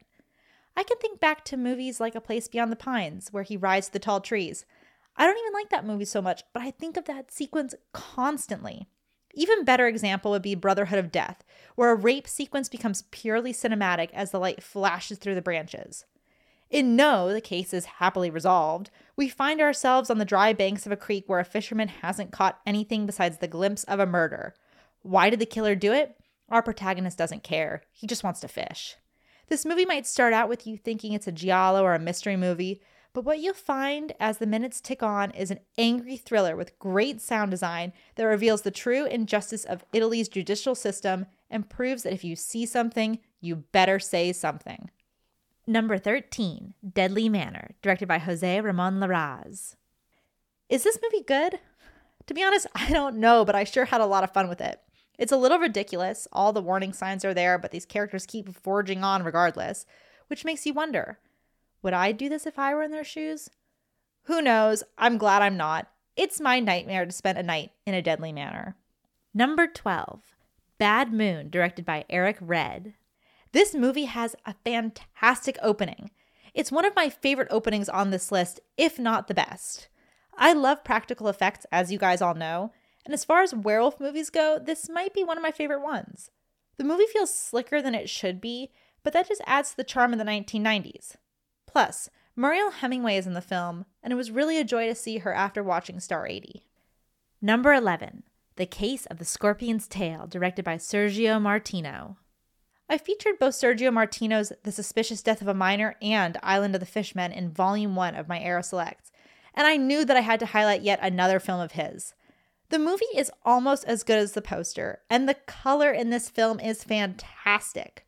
I 0.76 0.84
can 0.84 0.98
think 0.98 1.20
back 1.20 1.44
to 1.46 1.58
movies 1.58 2.00
like 2.00 2.14
A 2.14 2.22
Place 2.22 2.48
Beyond 2.48 2.72
the 2.72 2.76
Pines, 2.76 3.30
where 3.32 3.44
he 3.44 3.58
rides 3.58 3.90
the 3.90 4.00
tall 4.00 4.22
trees. 4.22 4.66
I 5.18 5.26
don't 5.26 5.38
even 5.38 5.54
like 5.54 5.70
that 5.70 5.86
movie 5.86 6.06
so 6.06 6.22
much, 6.22 6.44
but 6.54 6.62
I 6.62 6.72
think 6.72 6.96
of 6.96 7.06
that 7.06 7.32
sequence 7.32 7.74
constantly. 7.92 8.88
Even 9.34 9.66
better 9.66 9.88
example 9.88 10.32
would 10.32 10.42
be 10.42 10.56
Brotherhood 10.56 11.00
of 11.00 11.12
Death, 11.12 11.44
where 11.76 11.92
a 11.92 11.96
rape 11.96 12.28
sequence 12.28 12.70
becomes 12.70 13.04
purely 13.12 13.54
cinematic 13.54 14.10
as 14.14 14.32
the 14.32 14.40
light 14.40 14.64
flashes 14.64 15.18
through 15.18 15.36
the 15.36 15.42
branches. 15.42 16.06
In 16.70 16.96
No, 16.96 17.32
the 17.32 17.42
case 17.42 17.74
is 17.74 17.86
happily 17.86 18.30
resolved. 18.30 18.90
We 19.16 19.30
find 19.30 19.62
ourselves 19.62 20.10
on 20.10 20.18
the 20.18 20.26
dry 20.26 20.54
banks 20.54 20.86
of 20.86 20.92
a 20.92 20.98
creek 20.98 21.24
where 21.28 21.40
a 21.40 21.46
fisherman 21.46 21.88
hasn't 21.88 22.32
caught 22.32 22.60
anything 22.66 23.06
besides 23.06 23.38
the 23.38 23.48
glimpse 23.48 23.84
of 23.86 24.00
a 24.00 24.06
murder. 24.06 24.54
Why 25.02 25.30
did 25.30 25.40
the 25.40 25.46
killer 25.46 25.76
do 25.76 25.94
it? 25.94 26.16
Our 26.50 26.62
protagonist 26.62 27.18
doesn't 27.18 27.44
care. 27.44 27.84
He 27.92 28.08
just 28.08 28.24
wants 28.24 28.40
to 28.42 28.48
fish. 28.48 28.96
This 29.50 29.66
movie 29.66 29.86
might 29.86 30.06
start 30.06 30.34
out 30.34 30.50
with 30.50 30.68
you 30.68 30.78
thinking 30.78 31.14
it's 31.14 31.28
a 31.28 31.32
giallo 31.32 31.84
or 31.84 31.94
a 31.94 32.00
mystery 32.00 32.36
movie, 32.36 32.82
but 33.14 33.24
what 33.24 33.40
you'll 33.40 33.54
find 33.54 34.14
as 34.20 34.38
the 34.38 34.46
minutes 34.46 34.80
tick 34.80 35.02
on 35.02 35.32
is 35.32 35.52
an 35.52 35.60
angry 35.78 36.18
thriller 36.18 36.56
with 36.56 36.78
great 36.80 37.22
sound 37.22 37.52
design 37.52 37.94
that 38.16 38.26
reveals 38.26 38.62
the 38.62 38.72
true 38.72 39.06
injustice 39.06 39.64
of 39.64 39.84
Italy's 39.94 40.30
judicial 40.30 40.76
system 40.76 41.26
and 41.50 41.70
proves 41.70 42.04
that 42.04 42.14
if 42.14 42.24
you 42.24 42.36
see 42.36 42.66
something, 42.66 43.20
you 43.42 43.56
better 43.56 44.00
say 44.00 44.32
something. 44.34 44.90
Number 45.66 45.98
13, 45.98 46.74
Deadly 46.94 47.28
Manor, 47.28 47.72
directed 47.82 48.08
by 48.08 48.20
Jose 48.20 48.62
Ramon 48.62 49.00
Larraz. 49.00 49.76
Is 50.70 50.84
this 50.84 51.00
movie 51.02 51.24
good? 51.24 51.60
To 52.28 52.34
be 52.34 52.44
honest, 52.44 52.68
I 52.76 52.92
don't 52.92 53.18
know, 53.18 53.44
but 53.44 53.56
I 53.56 53.64
sure 53.64 53.86
had 53.86 54.02
a 54.02 54.06
lot 54.06 54.24
of 54.24 54.32
fun 54.32 54.50
with 54.50 54.62
it. 54.62 54.80
It's 55.18 55.32
a 55.32 55.38
little 55.38 55.60
ridiculous. 55.60 56.28
All 56.32 56.54
the 56.54 56.62
warning 56.62 56.94
signs 56.94 57.26
are 57.26 57.34
there, 57.34 57.58
but 57.58 57.72
these 57.72 57.86
characters 57.86 58.26
keep 58.26 58.54
forging 58.56 59.04
on 59.04 59.24
regardless, 59.24 59.86
which 60.28 60.46
makes 60.46 60.66
you 60.66 60.74
wonder 60.74 61.20
would 61.88 61.94
I 61.94 62.12
do 62.12 62.28
this 62.28 62.46
if 62.46 62.60
I 62.60 62.76
were 62.76 62.84
in 62.84 62.92
their 62.92 63.06
shoes? 63.06 63.50
Who 64.24 64.42
knows? 64.42 64.84
I'm 64.98 65.18
glad 65.18 65.42
I'm 65.42 65.56
not. 65.56 65.88
It's 66.18 66.42
my 66.42 66.60
nightmare 66.60 67.06
to 67.06 67.14
spend 67.14 67.38
a 67.38 67.44
night 67.44 67.72
in 67.86 67.94
a 67.94 68.02
deadly 68.02 68.34
manner. 68.34 68.76
Number 69.34 69.68
12, 69.68 70.36
Bad 70.78 71.14
Moon, 71.14 71.50
directed 71.50 71.86
by 71.86 72.04
Eric 72.10 72.40
Red. 72.42 72.96
This 73.54 73.74
movie 73.74 74.04
has 74.04 74.36
a 74.46 74.56
fantastic 74.66 75.58
opening. 75.62 76.12
It's 76.54 76.74
one 76.74 76.84
of 76.84 76.94
my 76.94 77.08
favorite 77.08 77.48
openings 77.50 77.88
on 77.88 78.10
this 78.10 78.34
list, 78.34 78.60
if 78.76 79.00
not 79.00 79.30
the 79.30 79.34
best. 79.34 79.88
I 80.38 80.52
love 80.52 80.84
practical 80.84 81.30
effects, 81.30 81.66
as 81.72 81.90
you 81.90 81.98
guys 81.98 82.22
all 82.22 82.36
know, 82.36 82.74
and 83.06 83.14
as 83.14 83.24
far 83.24 83.44
as 83.44 83.56
werewolf 83.56 83.98
movies 84.02 84.30
go, 84.30 84.60
this 84.62 84.90
might 84.90 85.14
be 85.14 85.24
one 85.24 85.38
of 85.38 85.42
my 85.42 85.52
favorite 85.52 85.82
ones. 85.82 86.32
The 86.76 86.84
movie 86.84 87.06
feels 87.06 87.34
slicker 87.34 87.82
than 87.82 87.96
it 87.96 88.10
should 88.10 88.42
be, 88.42 88.72
but 89.06 89.14
that 89.14 89.30
just 89.30 89.42
adds 89.46 89.70
to 89.70 89.78
the 89.78 89.86
charm 89.86 90.12
of 90.12 90.20
the 90.20 90.26
1990s. 90.26 91.16
Plus, 91.68 92.10
Mariel 92.36 92.72
Hemingway 92.72 93.18
is 93.18 93.28
in 93.28 93.34
the 93.34 93.42
film, 93.42 93.86
and 94.02 94.12
it 94.12 94.16
was 94.16 94.32
really 94.32 94.58
a 94.58 94.64
joy 94.64 94.88
to 94.88 94.96
see 94.96 95.20
her 95.20 95.34
after 95.34 95.62
watching 95.62 96.00
Star 96.00 96.26
80. 96.26 96.64
Number 97.42 97.74
11 97.74 98.24
The 98.56 98.66
Case 98.66 99.06
of 99.06 99.20
the 99.20 99.26
Scorpion's 99.26 99.88
Tail, 99.88 100.26
directed 100.26 100.66
by 100.66 100.78
Sergio 100.78 101.40
Martino. 101.40 102.18
I 102.90 102.98
featured 102.98 103.38
both 103.38 103.54
Sergio 103.54 103.92
Martino's 103.92 104.54
The 104.64 104.72
Suspicious 104.72 105.22
Death 105.22 105.42
of 105.42 105.48
a 105.48 105.54
Minor 105.54 105.98
and 106.02 106.38
Island 106.42 106.74
of 106.74 106.80
the 106.80 106.86
Fishmen 106.86 107.32
in 107.32 107.52
Volume 107.52 107.96
1 107.96 108.16
of 108.16 108.30
my 108.30 108.40
Arrow 108.40 108.62
Selects, 108.62 109.12
and 109.54 109.68
I 109.68 109.76
knew 109.76 110.06
that 110.06 110.16
I 110.16 110.22
had 110.22 110.40
to 110.40 110.46
highlight 110.46 110.84
yet 110.84 111.00
another 111.02 111.40
film 111.40 111.60
of 111.60 111.74
his. 111.74 112.14
The 112.70 112.80
movie 112.80 113.06
is 113.16 113.32
almost 113.46 113.84
as 113.86 114.04
good 114.04 114.20
as 114.20 114.34
the 114.34 114.42
poster, 114.42 115.00
and 115.10 115.28
the 115.28 115.34
color 115.34 115.92
in 115.92 116.12
this 116.12 116.30
film 116.30 116.60
is 116.60 116.84
fantastic. 116.84 118.06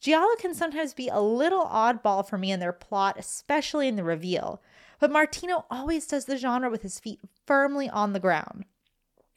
Giallo 0.00 0.36
can 0.38 0.54
sometimes 0.54 0.94
be 0.94 1.08
a 1.08 1.20
little 1.20 1.64
oddball 1.64 2.26
for 2.26 2.38
me 2.38 2.52
in 2.52 2.60
their 2.60 2.72
plot, 2.72 3.16
especially 3.18 3.88
in 3.88 3.96
the 3.96 4.04
reveal, 4.04 4.62
but 5.00 5.10
Martino 5.10 5.64
always 5.70 6.06
does 6.06 6.26
the 6.26 6.36
genre 6.36 6.70
with 6.70 6.82
his 6.82 7.00
feet 7.00 7.20
firmly 7.46 7.88
on 7.88 8.12
the 8.12 8.20
ground. 8.20 8.64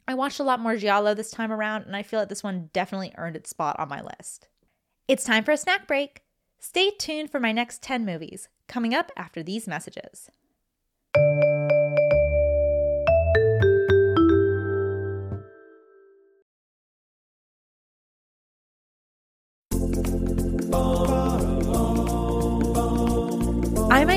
I 0.06 0.14
watched 0.14 0.40
a 0.40 0.44
lot 0.44 0.60
more 0.60 0.76
Giallo 0.76 1.14
this 1.14 1.30
time 1.30 1.52
around, 1.52 1.86
and 1.86 1.96
I 1.96 2.02
feel 2.02 2.20
like 2.20 2.28
this 2.28 2.42
one 2.42 2.70
definitely 2.72 3.12
earned 3.16 3.36
its 3.36 3.50
spot 3.50 3.78
on 3.78 3.88
my 3.88 4.02
list. 4.02 4.48
It's 5.08 5.24
time 5.24 5.44
for 5.44 5.52
a 5.52 5.56
snack 5.56 5.86
break. 5.86 6.22
Stay 6.58 6.90
tuned 6.90 7.30
for 7.30 7.40
my 7.40 7.52
next 7.52 7.82
10 7.82 8.04
movies, 8.04 8.48
coming 8.68 8.94
up 8.94 9.10
after 9.16 9.42
these 9.42 9.66
messages. 9.66 10.30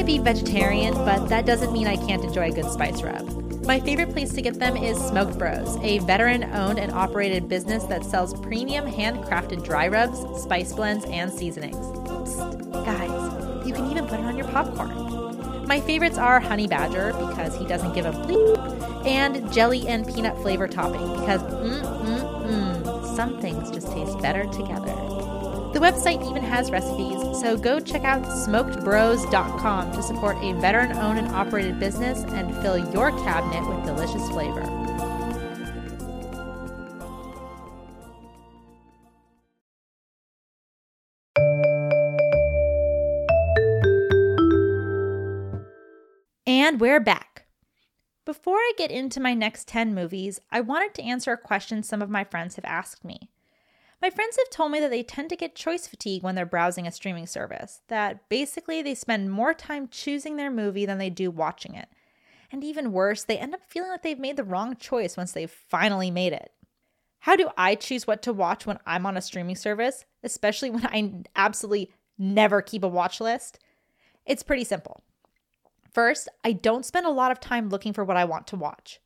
Be 0.06 0.20
vegetarian, 0.20 0.94
but 0.94 1.28
that 1.30 1.46
doesn't 1.46 1.74
mean 1.74 1.88
I 1.88 1.98
can't 1.98 2.24
enjoy 2.24 2.50
a 2.50 2.52
good 2.52 2.72
spice 2.72 3.02
rub. 3.02 3.66
My 3.66 3.80
favorite 3.80 4.12
place 4.12 4.32
to 4.34 4.42
get 4.42 4.60
them 4.60 4.78
is 4.78 4.98
Smoked 4.98 5.40
Bros, 5.40 5.78
a 5.78 5.98
veteran 6.00 6.44
owned 6.54 6.78
and 6.78 6.92
operated 6.92 7.50
business 7.50 7.84
that 7.86 8.06
sells 8.06 8.40
premium 8.42 8.86
handcrafted 8.86 9.64
dry 9.64 9.88
rubs, 9.88 10.20
spice 10.42 10.72
blends, 10.72 11.04
and 11.06 11.32
seasonings. 11.32 11.76
Psst, 11.76 12.86
guys, 12.86 13.68
you 13.68 13.74
can 13.74 13.90
even 13.90 14.06
put 14.06 14.20
it 14.20 14.26
on 14.26 14.38
your 14.38 14.48
popcorn. 14.50 15.66
My 15.68 15.80
favorites 15.80 16.20
are 16.20 16.40
Honey 16.40 16.68
Badger 16.68 17.14
because 17.14 17.58
he 17.58 17.66
doesn't 17.66 17.94
give 17.94 18.06
a 18.06 18.12
bleep, 18.12 19.06
and 19.08 19.52
jelly 19.52 19.88
and 19.88 20.08
peanut 20.08 20.40
flavor 20.42 20.68
topping 20.68 21.20
because 21.20 21.42
mm 21.42 21.82
mm 21.82 22.84
mm, 22.84 23.16
some 23.16 23.42
things 23.42 23.72
just 23.72 23.92
taste 23.92 24.20
better 24.20 24.46
together. 24.46 25.05
The 25.76 25.82
website 25.82 26.26
even 26.26 26.42
has 26.42 26.72
recipes, 26.72 27.20
so 27.42 27.58
go 27.58 27.82
check 27.82 28.06
out 28.06 28.24
smokedbros.com 28.24 29.92
to 29.92 30.02
support 30.02 30.38
a 30.38 30.54
veteran 30.54 30.94
owned 30.94 31.20
and 31.20 31.28
operated 31.28 31.82
business 31.82 32.20
and 32.30 32.56
fill 32.62 32.78
your 32.94 33.12
cabinet 33.26 33.68
with 33.68 33.86
delicious 33.86 34.26
flavor. 34.30 34.62
And 46.48 46.80
we're 46.80 47.02
back. 47.02 47.48
Before 48.24 48.56
I 48.56 48.72
get 48.78 48.92
into 48.92 49.20
my 49.20 49.34
next 49.34 49.68
10 49.68 49.94
movies, 49.94 50.40
I 50.50 50.62
wanted 50.62 50.94
to 50.94 51.04
answer 51.04 51.34
a 51.34 51.38
question 51.38 51.84
some 51.84 52.02
of 52.02 52.10
my 52.10 52.24
friends 52.24 52.56
have 52.56 52.64
asked 52.64 53.04
me. 53.04 53.30
My 54.02 54.10
friends 54.10 54.38
have 54.38 54.50
told 54.50 54.72
me 54.72 54.80
that 54.82 54.92
they 54.92 55.04
tend 55.04 55.30
to 55.30 55.36
get 55.36 55.56
choice 55.56 55.88
fatigue 55.88 56.22
when 56.22 56.36
they're 56.36 56.46
browsing 56.46 56.86
a 56.86 56.92
streaming 56.92 57.26
service, 57.26 57.82
that 57.88 58.28
basically 58.30 58.82
they 58.82 58.94
spend 58.94 59.32
more 59.32 59.54
time 59.54 59.88
choosing 59.88 60.36
their 60.36 60.52
movie 60.52 60.86
than 60.86 60.98
they 60.98 61.10
do 61.10 61.32
watching 61.32 61.76
it. 61.76 61.90
And 62.52 62.64
even 62.64 62.92
worse, 62.92 63.24
they 63.24 63.38
end 63.38 63.54
up 63.54 63.62
feeling 63.68 63.90
like 63.90 64.04
they've 64.04 64.20
made 64.20 64.38
the 64.38 64.44
wrong 64.44 64.76
choice 64.76 65.18
once 65.18 65.32
they've 65.32 65.50
finally 65.50 66.12
made 66.12 66.34
it. 66.34 66.52
How 67.20 67.36
do 67.36 67.50
I 67.58 67.74
choose 67.76 68.06
what 68.06 68.22
to 68.24 68.34
watch 68.34 68.68
when 68.68 68.78
I'm 68.86 69.06
on 69.06 69.18
a 69.18 69.22
streaming 69.22 69.56
service, 69.56 70.06
especially 70.24 70.70
when 70.70 70.86
I 70.86 71.24
absolutely 71.36 71.92
never 72.18 72.62
keep 72.62 72.84
a 72.84 72.88
watch 72.88 73.20
list? 73.20 73.60
It's 74.26 74.44
pretty 74.44 74.64
simple. 74.64 75.04
First, 75.92 76.30
I 76.44 76.52
don't 76.52 76.86
spend 76.86 77.08
a 77.08 77.12
lot 77.12 77.32
of 77.32 77.40
time 77.40 77.70
looking 77.70 77.94
for 77.94 78.04
what 78.04 78.18
I 78.18 78.26
want 78.26 78.48
to 78.48 78.56
watch. 78.56 79.00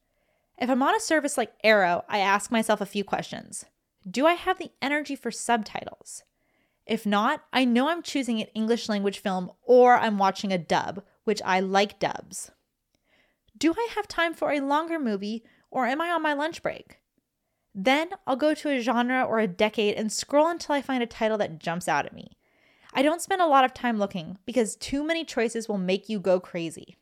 If 0.57 0.69
I'm 0.69 0.83
on 0.83 0.95
a 0.95 0.99
service 0.99 1.37
like 1.37 1.53
Arrow, 1.63 2.03
I 2.09 2.19
ask 2.19 2.51
myself 2.51 2.81
a 2.81 2.85
few 2.85 3.03
questions. 3.03 3.65
Do 4.09 4.25
I 4.25 4.33
have 4.33 4.57
the 4.57 4.71
energy 4.81 5.15
for 5.15 5.31
subtitles? 5.31 6.23
If 6.85 7.05
not, 7.05 7.43
I 7.53 7.65
know 7.65 7.89
I'm 7.89 8.01
choosing 8.01 8.41
an 8.41 8.47
English 8.55 8.89
language 8.89 9.19
film 9.19 9.51
or 9.61 9.95
I'm 9.95 10.17
watching 10.17 10.51
a 10.51 10.57
dub, 10.57 11.03
which 11.23 11.41
I 11.45 11.59
like 11.59 11.99
dubs. 11.99 12.51
Do 13.57 13.73
I 13.77 13.89
have 13.95 14.07
time 14.07 14.33
for 14.33 14.51
a 14.51 14.61
longer 14.61 14.97
movie 14.97 15.43
or 15.69 15.85
am 15.85 16.01
I 16.01 16.09
on 16.09 16.23
my 16.23 16.33
lunch 16.33 16.63
break? 16.63 16.99
Then 17.75 18.09
I'll 18.25 18.35
go 18.35 18.53
to 18.55 18.69
a 18.69 18.79
genre 18.79 19.23
or 19.23 19.39
a 19.39 19.47
decade 19.47 19.95
and 19.95 20.11
scroll 20.11 20.47
until 20.47 20.73
I 20.73 20.81
find 20.81 21.03
a 21.03 21.07
title 21.07 21.37
that 21.37 21.59
jumps 21.59 21.87
out 21.87 22.05
at 22.05 22.13
me. 22.13 22.37
I 22.93 23.03
don't 23.03 23.21
spend 23.21 23.41
a 23.41 23.47
lot 23.47 23.65
of 23.65 23.73
time 23.73 23.99
looking 23.99 24.39
because 24.45 24.75
too 24.75 25.03
many 25.03 25.23
choices 25.23 25.69
will 25.69 25.77
make 25.77 26.09
you 26.09 26.19
go 26.19 26.39
crazy. 26.39 26.97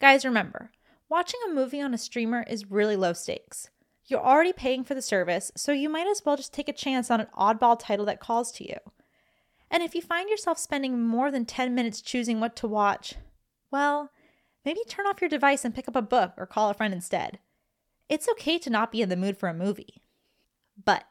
Guys, 0.00 0.24
remember, 0.24 0.70
watching 1.10 1.40
a 1.46 1.52
movie 1.52 1.82
on 1.82 1.92
a 1.92 1.98
streamer 1.98 2.44
is 2.48 2.70
really 2.70 2.96
low 2.96 3.12
stakes. 3.12 3.68
You're 4.06 4.20
already 4.20 4.52
paying 4.52 4.84
for 4.84 4.94
the 4.94 5.02
service, 5.02 5.52
so 5.56 5.72
you 5.72 5.88
might 5.88 6.06
as 6.06 6.22
well 6.24 6.36
just 6.36 6.52
take 6.52 6.68
a 6.68 6.72
chance 6.72 7.10
on 7.10 7.20
an 7.20 7.28
oddball 7.38 7.78
title 7.78 8.06
that 8.06 8.20
calls 8.20 8.50
to 8.52 8.64
you. 8.68 8.76
And 9.70 9.82
if 9.82 9.94
you 9.94 10.02
find 10.02 10.28
yourself 10.28 10.58
spending 10.58 11.00
more 11.00 11.30
than 11.30 11.46
10 11.46 11.74
minutes 11.74 12.02
choosing 12.02 12.40
what 12.40 12.56
to 12.56 12.68
watch, 12.68 13.14
well, 13.70 14.10
maybe 14.64 14.80
turn 14.86 15.06
off 15.06 15.20
your 15.20 15.30
device 15.30 15.64
and 15.64 15.74
pick 15.74 15.88
up 15.88 15.96
a 15.96 16.02
book 16.02 16.32
or 16.36 16.46
call 16.46 16.68
a 16.68 16.74
friend 16.74 16.92
instead. 16.92 17.38
It's 18.08 18.28
okay 18.28 18.58
to 18.58 18.70
not 18.70 18.92
be 18.92 19.00
in 19.00 19.08
the 19.08 19.16
mood 19.16 19.38
for 19.38 19.48
a 19.48 19.54
movie. 19.54 20.02
But 20.84 21.04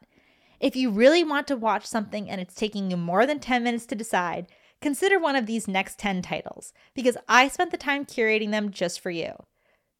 if 0.60 0.76
you 0.76 0.90
really 0.90 1.24
want 1.24 1.48
to 1.48 1.56
watch 1.56 1.84
something 1.86 2.30
and 2.30 2.40
it's 2.40 2.54
taking 2.54 2.90
you 2.90 2.96
more 2.96 3.26
than 3.26 3.40
10 3.40 3.64
minutes 3.64 3.86
to 3.86 3.96
decide, 3.96 4.46
consider 4.80 5.18
one 5.18 5.34
of 5.34 5.46
these 5.46 5.66
next 5.66 5.98
10 5.98 6.22
titles 6.22 6.72
because 6.94 7.16
I 7.28 7.48
spent 7.48 7.72
the 7.72 7.76
time 7.76 8.04
curating 8.04 8.52
them 8.52 8.70
just 8.70 9.00
for 9.00 9.10
you. 9.10 9.32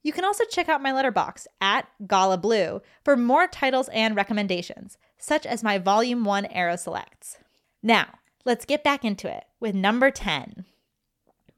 You 0.02 0.12
can 0.12 0.24
also 0.24 0.44
check 0.44 0.68
out 0.68 0.82
my 0.82 0.90
Letterboxd 0.90 1.46
at 1.60 1.86
Gala 2.06 2.36
Blue 2.36 2.82
for 3.04 3.16
more 3.16 3.46
titles 3.46 3.88
and 3.92 4.16
recommendations, 4.16 4.98
such 5.16 5.46
as 5.46 5.62
my 5.62 5.78
Volume 5.78 6.24
1 6.24 6.46
Arrow 6.46 6.76
Selects. 6.76 7.38
Now, 7.82 8.18
let's 8.44 8.64
get 8.64 8.82
back 8.82 9.04
into 9.04 9.28
it 9.28 9.44
with 9.60 9.74
number 9.74 10.10
10 10.10 10.64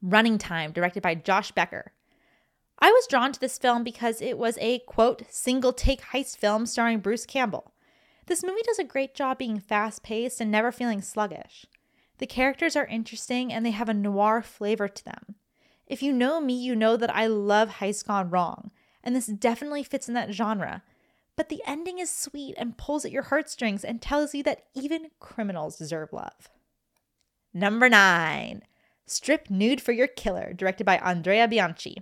Running 0.01 0.37
Time, 0.37 0.71
directed 0.71 1.01
by 1.01 1.15
Josh 1.15 1.51
Becker. 1.51 1.93
I 2.77 2.91
was 2.91 3.07
drawn 3.07 3.31
to 3.31 3.39
this 3.39 3.57
film 3.57 3.83
because 3.83 4.21
it 4.21 4.37
was 4.37 4.57
a 4.59 4.79
quote, 4.79 5.23
single 5.29 5.73
take 5.73 6.01
heist 6.01 6.37
film 6.37 6.67
starring 6.67 6.99
Bruce 6.99 7.25
Campbell. 7.25 7.71
This 8.27 8.43
movie 8.43 8.61
does 8.65 8.79
a 8.79 8.83
great 8.83 9.15
job 9.15 9.39
being 9.39 9.59
fast 9.59 10.03
paced 10.03 10.41
and 10.41 10.51
never 10.51 10.71
feeling 10.71 11.01
sluggish. 11.01 11.65
The 12.17 12.27
characters 12.27 12.75
are 12.75 12.85
interesting 12.85 13.51
and 13.51 13.65
they 13.65 13.71
have 13.71 13.89
a 13.89 13.93
noir 13.93 14.41
flavor 14.41 14.87
to 14.87 15.05
them. 15.05 15.35
If 15.87 16.01
you 16.01 16.11
know 16.13 16.41
me, 16.41 16.53
you 16.53 16.75
know 16.75 16.97
that 16.97 17.15
I 17.15 17.27
love 17.27 17.75
Heist 17.79 18.07
Gone 18.07 18.29
Wrong, 18.29 18.71
and 19.03 19.15
this 19.15 19.27
definitely 19.27 19.83
fits 19.83 20.07
in 20.07 20.13
that 20.15 20.33
genre. 20.33 20.83
But 21.35 21.49
the 21.49 21.61
ending 21.65 21.99
is 21.99 22.09
sweet 22.09 22.55
and 22.57 22.77
pulls 22.77 23.05
at 23.05 23.11
your 23.11 23.23
heartstrings 23.23 23.83
and 23.83 24.01
tells 24.01 24.33
you 24.33 24.41
that 24.43 24.63
even 24.73 25.11
criminals 25.19 25.77
deserve 25.77 26.13
love. 26.13 26.49
Number 27.53 27.89
nine, 27.89 28.63
Strip 29.05 29.49
Nude 29.49 29.81
for 29.81 29.91
Your 29.91 30.07
Killer, 30.07 30.53
directed 30.53 30.85
by 30.85 30.97
Andrea 30.97 31.47
Bianchi. 31.47 32.01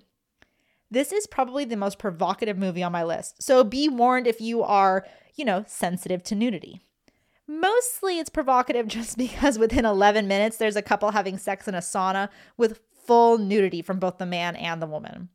This 0.89 1.11
is 1.11 1.27
probably 1.27 1.65
the 1.65 1.75
most 1.75 1.97
provocative 1.97 2.57
movie 2.57 2.83
on 2.83 2.91
my 2.91 3.03
list, 3.03 3.41
so 3.41 3.63
be 3.63 3.89
warned 3.89 4.27
if 4.27 4.39
you 4.39 4.63
are, 4.63 5.05
you 5.35 5.43
know, 5.43 5.65
sensitive 5.67 6.23
to 6.23 6.35
nudity. 6.35 6.81
Mostly 7.47 8.19
it's 8.19 8.29
provocative 8.29 8.87
just 8.87 9.17
because 9.17 9.59
within 9.59 9.85
11 9.85 10.27
minutes 10.27 10.57
there's 10.57 10.75
a 10.75 10.81
couple 10.81 11.11
having 11.11 11.37
sex 11.37 11.67
in 11.67 11.75
a 11.75 11.79
sauna 11.79 12.29
with 12.57 12.79
full 13.05 13.37
nudity 13.37 13.81
from 13.81 13.99
both 13.99 14.17
the 14.17 14.25
man 14.25 14.55
and 14.55 14.81
the 14.81 14.87
woman. 14.87 15.29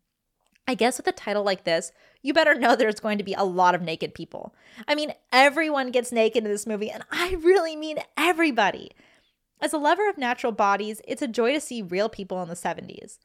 I 0.67 0.75
guess 0.75 0.99
with 0.99 1.07
a 1.07 1.13
title 1.13 1.45
like 1.45 1.65
this, 1.65 1.93
you 2.21 2.35
better 2.35 2.55
know 2.55 2.77
there's 2.77 3.01
going 3.01 3.19
to 3.19 3.25
be 3.25 3.33
a 3.33 3.45
lot 3.45 3.75
of 3.75 3.81
naked 3.81 4.13
people. 4.13 4.55
I 4.87 4.95
mean, 4.95 5.13
everyone 5.33 5.91
gets 5.91 6.13
naked 6.13 6.45
in 6.45 6.51
this 6.51 6.67
movie, 6.67 6.91
and 6.91 7.03
I 7.11 7.37
really 7.41 7.75
mean 7.75 7.99
everybody. 8.19 8.91
As 9.61 9.73
a 9.73 9.79
lover 9.79 10.09
of 10.09 10.19
natural 10.19 10.53
bodies, 10.53 11.01
it's 11.09 11.23
a 11.23 11.29
joy 11.29 11.53
to 11.55 11.61
see 11.61 11.81
real 11.81 12.09
people 12.09 12.43
in 12.43 12.49
the 12.49 12.55
70s. 12.55 13.19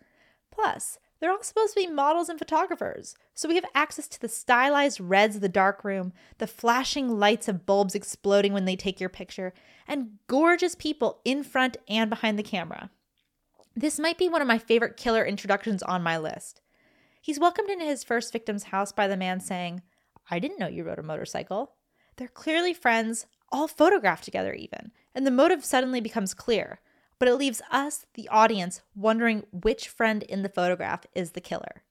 Plus, 0.52 1.00
they're 1.20 1.32
all 1.32 1.44
supposed 1.44 1.74
to 1.74 1.82
be 1.82 1.88
models 1.88 2.30
and 2.30 2.40
photographers, 2.40 3.16
so 3.34 3.48
we 3.48 3.56
have 3.56 3.66
access 3.76 4.08
to 4.10 4.20
the 4.20 4.30
stylized 4.30 5.00
reds 5.00 5.36
of 5.36 5.42
the 5.42 5.50
darkroom, 5.50 6.14
the 6.38 6.48
flashing 6.48 7.20
lights 7.20 7.48
of 7.48 7.66
bulbs 7.66 7.96
exploding 7.96 8.54
when 8.54 8.66
they 8.66 8.76
take 8.76 9.00
your 9.00 9.10
picture, 9.10 9.54
and 9.88 10.20
gorgeous 10.28 10.76
people 10.76 11.20
in 11.24 11.44
front 11.44 11.78
and 11.88 12.10
behind 12.10 12.38
the 12.38 12.44
camera. 12.44 12.90
This 13.76 14.00
might 14.00 14.18
be 14.18 14.30
one 14.30 14.42
of 14.42 14.48
my 14.48 14.58
favorite 14.60 14.98
killer 14.98 15.26
introductions 15.26 15.82
on 15.84 16.04
my 16.04 16.18
list. 16.18 16.62
He's 17.22 17.40
welcomed 17.40 17.70
into 17.70 17.86
his 17.86 18.04
first 18.04 18.32
victim's 18.32 18.66
house 18.66 18.92
by 18.92 19.08
the 19.08 19.18
man 19.18 19.40
saying, 19.40 19.82
I 20.30 20.40
didn't 20.40 20.60
know 20.60 20.68
you 20.68 20.84
rode 20.84 21.00
a 21.00 21.04
motorcycle. 21.04 21.74
They're 22.18 22.28
clearly 22.28 22.74
friends, 22.74 23.26
all 23.52 23.68
photographed 23.68 24.24
together, 24.24 24.54
even, 24.54 24.92
and 25.16 25.26
the 25.26 25.32
motive 25.32 25.66
suddenly 25.66 26.02
becomes 26.02 26.34
clear. 26.34 26.80
But 27.20 27.28
it 27.28 27.36
leaves 27.36 27.62
us, 27.72 28.06
the 28.14 28.28
audience, 28.30 28.82
wondering 28.96 29.46
which 29.52 29.88
friend 29.88 30.24
in 30.24 30.44
the 30.44 30.50
photograph 30.50 31.06
is 31.16 31.32
the 31.32 31.42
killer. 31.42 31.84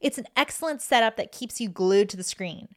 It's 0.00 0.18
an 0.18 0.26
excellent 0.36 0.80
setup 0.80 1.16
that 1.16 1.32
keeps 1.32 1.60
you 1.60 1.68
glued 1.68 2.08
to 2.10 2.16
the 2.16 2.22
screen. 2.22 2.68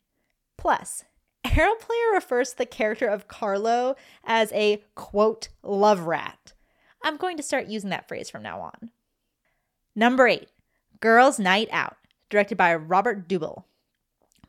Plus, 0.58 1.06
Arrow 1.44 1.76
Player 1.76 2.12
refers 2.14 2.52
to 2.52 2.58
the 2.58 2.66
character 2.66 3.08
of 3.08 3.28
Carlo 3.28 3.96
as 4.24 4.52
a 4.54 4.84
quote, 4.96 5.50
love 5.64 6.02
rat. 6.02 6.45
I'm 7.06 7.18
going 7.18 7.38
to 7.38 7.44
start 7.44 7.68
using 7.68 7.92
that 7.92 8.08
phrase 8.08 8.32
from 8.32 8.42
now 8.42 8.60
on. 8.62 8.90
Number 9.96 10.28
eight, 10.28 10.50
Girls 11.00 11.38
Night 11.38 11.70
Out, 11.72 11.98
directed 12.32 12.58
by 12.58 12.74
Robert 12.74 13.30
Deubel. 13.30 13.66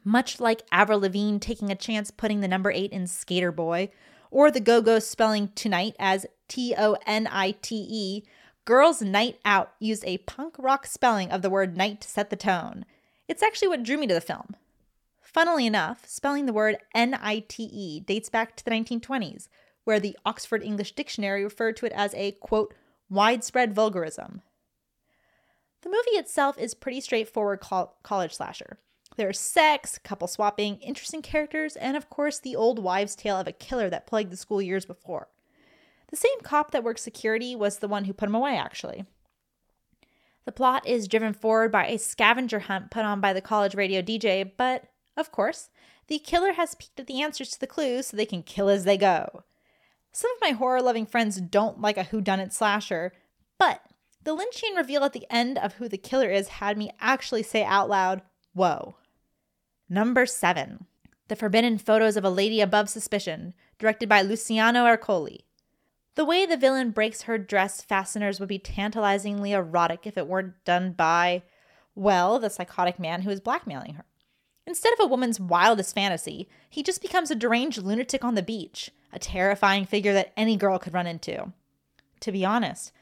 Much 0.02 0.40
like 0.40 0.62
Avril 0.72 1.00
Lavigne 1.00 1.38
taking 1.38 1.70
a 1.70 1.76
chance 1.76 2.10
putting 2.10 2.40
the 2.40 2.48
number 2.48 2.70
eight 2.70 2.92
in 2.92 3.04
Sk8er 3.04 3.54
Boi, 3.54 3.90
or 4.30 4.50
the 4.50 4.60
Go 4.60 4.80
Go 4.80 4.98
spelling 5.00 5.50
tonight 5.54 5.96
as 5.98 6.24
T 6.48 6.74
O 6.78 6.96
N 7.06 7.28
I 7.30 7.50
T 7.60 7.86
E, 7.90 8.22
Girls 8.64 9.02
Night 9.02 9.38
Out 9.44 9.72
used 9.78 10.04
a 10.06 10.18
punk 10.18 10.54
rock 10.58 10.86
spelling 10.86 11.30
of 11.30 11.42
the 11.42 11.50
word 11.50 11.76
night 11.76 12.00
to 12.00 12.08
set 12.08 12.30
the 12.30 12.36
tone. 12.36 12.86
It's 13.28 13.42
actually 13.42 13.68
what 13.68 13.82
drew 13.82 13.98
me 13.98 14.06
to 14.06 14.14
the 14.14 14.20
film. 14.22 14.56
Funnily 15.20 15.66
enough, 15.66 16.08
spelling 16.08 16.46
the 16.46 16.54
word 16.54 16.78
N 16.94 17.18
I 17.20 17.40
T 17.40 17.64
E 17.64 18.00
dates 18.00 18.30
back 18.30 18.56
to 18.56 18.64
the 18.64 18.70
1920s, 18.70 19.48
where 19.86 20.00
the 20.00 20.18
Oxford 20.26 20.64
English 20.64 20.92
Dictionary 20.96 21.44
referred 21.44 21.76
to 21.76 21.86
it 21.86 21.92
as 21.92 22.12
a, 22.14 22.32
quote, 22.32 22.74
widespread 23.08 23.72
vulgarism. 23.72 24.42
The 25.82 25.88
movie 25.88 26.18
itself 26.18 26.58
is 26.58 26.74
pretty 26.74 27.00
straightforward 27.00 27.60
col- 27.60 27.96
college 28.02 28.34
slasher. 28.34 28.78
There's 29.16 29.38
sex, 29.38 30.00
couple 30.02 30.26
swapping, 30.26 30.78
interesting 30.80 31.22
characters, 31.22 31.76
and 31.76 31.96
of 31.96 32.10
course 32.10 32.40
the 32.40 32.56
old 32.56 32.80
wives' 32.80 33.14
tale 33.14 33.36
of 33.36 33.46
a 33.46 33.52
killer 33.52 33.88
that 33.88 34.08
plagued 34.08 34.32
the 34.32 34.36
school 34.36 34.60
years 34.60 34.84
before. 34.84 35.28
The 36.08 36.16
same 36.16 36.40
cop 36.42 36.72
that 36.72 36.82
worked 36.82 36.98
security 36.98 37.54
was 37.54 37.78
the 37.78 37.86
one 37.86 38.06
who 38.06 38.12
put 38.12 38.28
him 38.28 38.34
away, 38.34 38.56
actually. 38.56 39.04
The 40.46 40.52
plot 40.52 40.84
is 40.84 41.06
driven 41.06 41.32
forward 41.32 41.70
by 41.70 41.86
a 41.86 41.98
scavenger 41.98 42.58
hunt 42.58 42.90
put 42.90 43.04
on 43.04 43.20
by 43.20 43.32
the 43.32 43.40
college 43.40 43.76
radio 43.76 44.02
DJ, 44.02 44.50
but 44.56 44.88
of 45.16 45.30
course, 45.30 45.70
the 46.08 46.18
killer 46.18 46.54
has 46.54 46.74
peeked 46.74 46.98
at 46.98 47.06
the 47.06 47.22
answers 47.22 47.50
to 47.50 47.60
the 47.60 47.68
clues 47.68 48.08
so 48.08 48.16
they 48.16 48.26
can 48.26 48.42
kill 48.42 48.68
as 48.68 48.82
they 48.82 48.96
go. 48.96 49.44
Some 50.16 50.30
of 50.30 50.40
my 50.40 50.52
horror 50.52 50.80
loving 50.80 51.04
friends 51.04 51.38
don't 51.42 51.82
like 51.82 51.98
a 51.98 52.04
whodunit 52.04 52.50
slasher, 52.50 53.12
but 53.58 53.82
the 54.24 54.34
Lynchian 54.34 54.74
reveal 54.74 55.04
at 55.04 55.12
the 55.12 55.26
end 55.28 55.58
of 55.58 55.74
who 55.74 55.90
the 55.90 55.98
killer 55.98 56.30
is 56.30 56.48
had 56.48 56.78
me 56.78 56.90
actually 57.00 57.42
say 57.42 57.62
out 57.62 57.90
loud, 57.90 58.22
Whoa. 58.54 58.96
Number 59.90 60.24
seven 60.24 60.86
The 61.28 61.36
Forbidden 61.36 61.76
Photos 61.76 62.16
of 62.16 62.24
a 62.24 62.30
Lady 62.30 62.62
Above 62.62 62.88
Suspicion, 62.88 63.52
directed 63.78 64.08
by 64.08 64.22
Luciano 64.22 64.86
Ercoli. 64.86 65.40
The 66.14 66.24
way 66.24 66.46
the 66.46 66.56
villain 66.56 66.92
breaks 66.92 67.24
her 67.24 67.36
dress 67.36 67.82
fasteners 67.82 68.40
would 68.40 68.48
be 68.48 68.58
tantalizingly 68.58 69.52
erotic 69.52 70.06
if 70.06 70.16
it 70.16 70.26
weren't 70.26 70.64
done 70.64 70.92
by, 70.92 71.42
well, 71.94 72.38
the 72.38 72.48
psychotic 72.48 72.98
man 72.98 73.20
who 73.20 73.30
is 73.30 73.40
blackmailing 73.40 73.96
her. 73.96 74.06
Instead 74.66 74.94
of 74.94 75.00
a 75.00 75.06
woman's 75.06 75.38
wildest 75.38 75.94
fantasy, 75.94 76.48
he 76.70 76.82
just 76.82 77.02
becomes 77.02 77.30
a 77.30 77.34
deranged 77.34 77.82
lunatic 77.82 78.24
on 78.24 78.34
the 78.34 78.42
beach, 78.42 78.90
a 79.16 79.18
terrifying 79.18 79.86
figure 79.86 80.12
that 80.12 80.32
any 80.36 80.56
girl 80.56 80.78
could 80.78 80.94
run 80.94 81.06
into. 81.06 81.52
To 82.20 82.32
be 82.32 82.44
honest, 82.44 82.92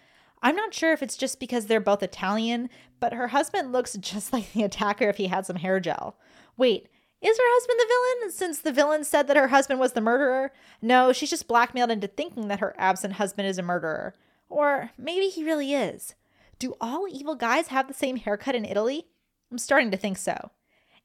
I'm 0.43 0.57
not 0.57 0.73
sure 0.73 0.93
if 0.93 1.03
it's 1.03 1.17
just 1.17 1.41
because 1.41 1.67
they're 1.67 1.81
both 1.81 2.03
Italian, 2.03 2.71
but 3.01 3.13
her 3.13 3.29
husband 3.29 3.73
looks 3.73 3.95
just 4.01 4.33
like 4.33 4.53
the 4.53 4.63
attacker 4.63 5.09
if 5.09 5.17
he 5.17 5.27
had 5.27 5.45
some 5.45 5.57
hair 5.57 5.81
gel. 5.81 6.17
Wait, 6.57 6.89
is 7.21 7.37
her 7.37 7.43
husband 7.47 7.81
the 7.81 7.87
villain 7.89 8.33
since 8.33 8.61
the 8.61 8.73
villain 8.73 9.03
said 9.03 9.27
that 9.27 9.37
her 9.37 9.49
husband 9.49 9.81
was 9.81 9.93
the 9.93 10.01
murderer? 10.01 10.53
No, 10.81 11.13
she's 11.13 11.31
just 11.31 11.49
blackmailed 11.49 11.91
into 11.91 12.07
thinking 12.07 12.49
that 12.49 12.61
her 12.61 12.75
absent 12.79 13.15
husband 13.15 13.49
is 13.49 13.59
a 13.59 13.63
murderer. 13.63 14.15
Or 14.49 14.91
maybe 14.99 15.29
he 15.29 15.43
really 15.43 15.73
is. 15.75 16.15
Do 16.59 16.75
all 16.81 17.07
evil 17.11 17.35
guys 17.35 17.69
have 17.69 17.89
the 17.89 17.95
same 17.95 18.17
haircut 18.17 18.55
in 18.55 18.65
Italy? 18.65 19.07
I'm 19.51 19.59
starting 19.59 19.91
to 19.91 19.97
think 19.97 20.19
so. 20.19 20.51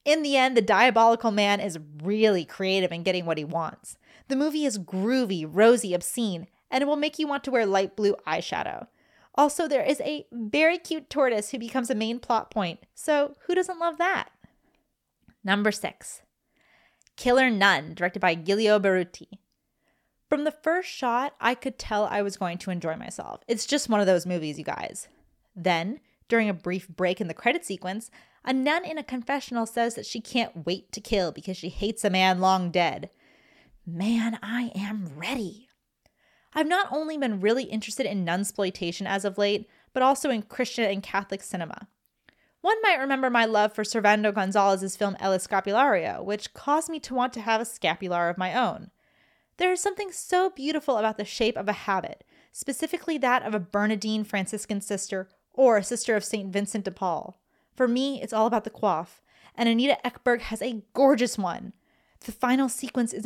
In 0.06 0.24
the 0.24 0.36
end, 0.36 0.58
the 0.58 0.62
diabolical 0.62 1.32
man 1.32 1.60
is 1.60 1.80
really 2.04 2.46
creative 2.46 2.92
in 2.92 3.04
getting 3.04 3.26
what 3.26 3.38
he 3.38 3.44
wants. 3.44 3.98
The 4.30 4.36
movie 4.36 4.64
is 4.64 4.78
groovy, 4.78 5.46
rosy, 5.48 5.94
obscene, 5.94 6.48
and 6.72 6.82
it 6.84 6.86
will 6.86 6.96
make 6.96 7.18
you 7.18 7.28
want 7.28 7.44
to 7.46 7.52
wear 7.52 7.66
light 7.66 7.96
blue 7.96 8.16
eyeshadow. 8.28 8.88
Also, 9.34 9.68
there 9.68 9.84
is 9.84 10.00
a 10.02 10.28
very 10.32 10.78
cute 10.78 11.10
tortoise 11.10 11.50
who 11.50 11.58
becomes 11.58 11.90
a 11.90 11.96
main 11.96 12.20
plot 12.20 12.52
point, 12.52 12.80
so 12.94 13.36
who 13.48 13.56
doesn't 13.56 13.80
love 13.80 13.98
that? 13.98 14.30
Number 15.44 15.72
six, 15.72 16.22
Killer 17.16 17.50
Nun, 17.50 17.96
directed 17.96 18.20
by 18.20 18.36
Giulio 18.36 18.80
Berruti. 18.80 19.40
From 20.30 20.44
the 20.44 20.52
first 20.52 20.90
shot, 20.90 21.34
I 21.42 21.56
could 21.56 21.80
tell 21.80 22.06
I 22.06 22.22
was 22.22 22.38
going 22.38 22.60
to 22.60 22.72
enjoy 22.72 22.96
myself. 22.98 23.42
It's 23.48 23.66
just 23.66 23.90
one 23.90 24.00
of 24.00 24.06
those 24.06 24.28
movies, 24.28 24.60
you 24.60 24.64
guys. 24.64 25.08
Then, 25.56 26.02
during 26.28 26.50
a 26.50 26.54
brief 26.54 26.88
break 26.88 27.20
in 27.20 27.28
the 27.28 27.34
credit 27.34 27.66
sequence, 27.66 28.12
a 28.46 28.54
nun 28.54 28.86
in 28.86 29.00
a 29.00 29.04
confessional 29.04 29.66
says 29.66 29.96
that 29.96 30.06
she 30.06 30.22
can't 30.22 30.68
wait 30.68 30.92
to 30.92 31.02
kill 31.02 31.32
because 31.32 31.58
she 31.58 31.70
hates 31.70 32.06
a 32.06 32.12
man 32.12 32.40
long 32.40 32.70
dead. 32.70 33.10
Man, 33.92 34.38
I 34.44 34.72
am 34.76 35.14
ready. 35.16 35.68
I've 36.54 36.68
not 36.68 36.88
only 36.92 37.18
been 37.18 37.42
really 37.42 37.64
interested 37.64 38.06
in 38.06 38.24
nunsploitation 38.24 39.08
as 39.08 39.26
of 39.26 39.40
late, 39.40 39.68
but 39.94 40.04
also 40.04 40.30
in 40.30 40.44
Christian 40.44 40.86
and 40.86 41.02
Catholic 41.02 41.42
cinema. 41.42 41.88
One 42.62 42.80
might 42.84 43.00
remember 43.00 43.32
my 43.32 43.46
love 43.46 43.74
for 43.74 43.84
Servando 43.84 44.32
Gonzalez's 44.32 44.96
film 44.96 45.18
El 45.20 45.32
Escapulario, 45.32 46.24
which 46.24 46.54
caused 46.54 46.90
me 46.90 47.00
to 47.00 47.16
want 47.16 47.34
to 47.34 47.42
have 47.42 47.62
a 47.62 47.66
scapular 47.66 48.30
of 48.30 48.38
my 48.38 48.54
own. 48.54 48.92
There 49.58 49.72
is 49.72 49.82
something 49.82 50.12
so 50.12 50.52
beautiful 50.52 50.98
about 50.98 51.18
the 51.18 51.26
shape 51.26 51.58
of 51.58 51.68
a 51.68 51.74
habit, 51.74 52.24
specifically 52.52 53.18
that 53.18 53.42
of 53.42 53.56
a 53.56 53.60
Bernardine 53.60 54.24
Franciscan 54.24 54.82
sister 54.82 55.30
or 55.54 55.78
a 55.78 55.84
sister 55.84 56.16
of 56.16 56.24
St. 56.24 56.54
Vincent 56.54 56.86
de 56.86 56.92
Paul. 56.92 57.42
For 57.76 57.88
me, 57.88 58.22
it's 58.22 58.34
all 58.34 58.46
about 58.46 58.66
the 58.66 58.70
coif, 58.70 59.22
and 59.56 59.68
Anita 59.68 59.98
Ekberg 60.06 60.42
has 60.42 60.62
a 60.62 60.84
gorgeous 60.94 61.40
one. 61.40 61.74
The 62.26 62.32
final 62.32 62.70
sequence 62.70 63.14
is 63.14 63.26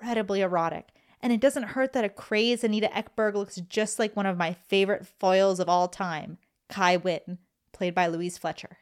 incredibly 0.00 0.40
erotic, 0.40 0.88
and 1.20 1.32
it 1.32 1.40
doesn't 1.40 1.62
hurt 1.62 1.92
that 1.92 2.04
a 2.04 2.08
crazed 2.08 2.64
Anita 2.64 2.88
Ekberg 2.88 3.34
looks 3.34 3.56
just 3.56 3.98
like 3.98 4.16
one 4.16 4.26
of 4.26 4.38
my 4.38 4.54
favorite 4.68 5.06
foils 5.06 5.60
of 5.60 5.68
all 5.68 5.88
time, 5.88 6.38
Kai 6.68 6.96
Winn, 6.96 7.38
played 7.72 7.94
by 7.94 8.06
Louise 8.06 8.38
Fletcher. 8.38 8.78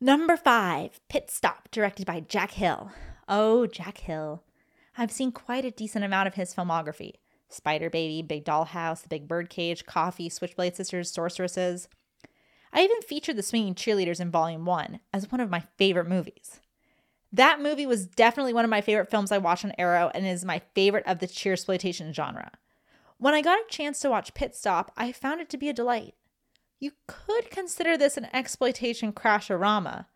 Number 0.00 0.36
five, 0.36 1.00
Pit 1.08 1.30
Stop, 1.30 1.70
directed 1.70 2.06
by 2.06 2.20
Jack 2.20 2.52
Hill. 2.52 2.92
Oh, 3.28 3.66
Jack 3.66 3.98
Hill. 3.98 4.42
I've 4.96 5.10
seen 5.12 5.32
quite 5.32 5.64
a 5.64 5.70
decent 5.70 6.04
amount 6.04 6.28
of 6.28 6.34
his 6.34 6.54
filmography 6.54 7.14
Spider 7.50 7.88
Baby, 7.88 8.20
Big 8.20 8.44
Doll 8.44 8.66
House, 8.66 9.00
The 9.00 9.08
Big 9.08 9.26
Birdcage, 9.26 9.86
Coffy, 9.86 10.28
Switchblade 10.28 10.76
Sisters, 10.76 11.10
Sorceresses. 11.10 11.88
I 12.74 12.82
even 12.82 13.00
featured 13.00 13.36
The 13.36 13.42
Swinging 13.42 13.74
Cheerleaders 13.74 14.20
in 14.20 14.30
Volume 14.30 14.66
1 14.66 15.00
as 15.14 15.32
one 15.32 15.40
of 15.40 15.48
my 15.48 15.60
favorite 15.78 16.08
movies. 16.08 16.60
That 17.32 17.60
movie 17.60 17.86
was 17.86 18.06
definitely 18.06 18.54
one 18.54 18.64
of 18.64 18.70
my 18.70 18.80
favorite 18.80 19.10
films 19.10 19.30
I 19.30 19.38
watched 19.38 19.64
on 19.64 19.74
Arrow 19.78 20.10
and 20.14 20.26
is 20.26 20.44
my 20.44 20.60
favorite 20.74 21.06
of 21.06 21.18
the 21.18 21.26
cheer 21.26 21.52
exploitation 21.52 22.12
genre. 22.12 22.52
When 23.18 23.34
I 23.34 23.42
got 23.42 23.58
a 23.58 23.68
chance 23.68 24.00
to 24.00 24.10
watch 24.10 24.34
Pit 24.34 24.54
Stop, 24.54 24.92
I 24.96 25.12
found 25.12 25.40
it 25.40 25.50
to 25.50 25.58
be 25.58 25.68
a 25.68 25.74
delight. 25.74 26.14
You 26.78 26.92
could 27.06 27.50
consider 27.50 27.96
this 27.96 28.16
an 28.16 28.28
exploitation 28.32 29.12
crashorama, 29.12 30.06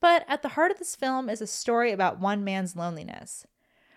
but 0.00 0.24
at 0.28 0.42
the 0.42 0.50
heart 0.50 0.70
of 0.70 0.78
this 0.78 0.96
film 0.96 1.30
is 1.30 1.40
a 1.40 1.46
story 1.46 1.92
about 1.92 2.20
one 2.20 2.44
man's 2.44 2.76
loneliness. 2.76 3.46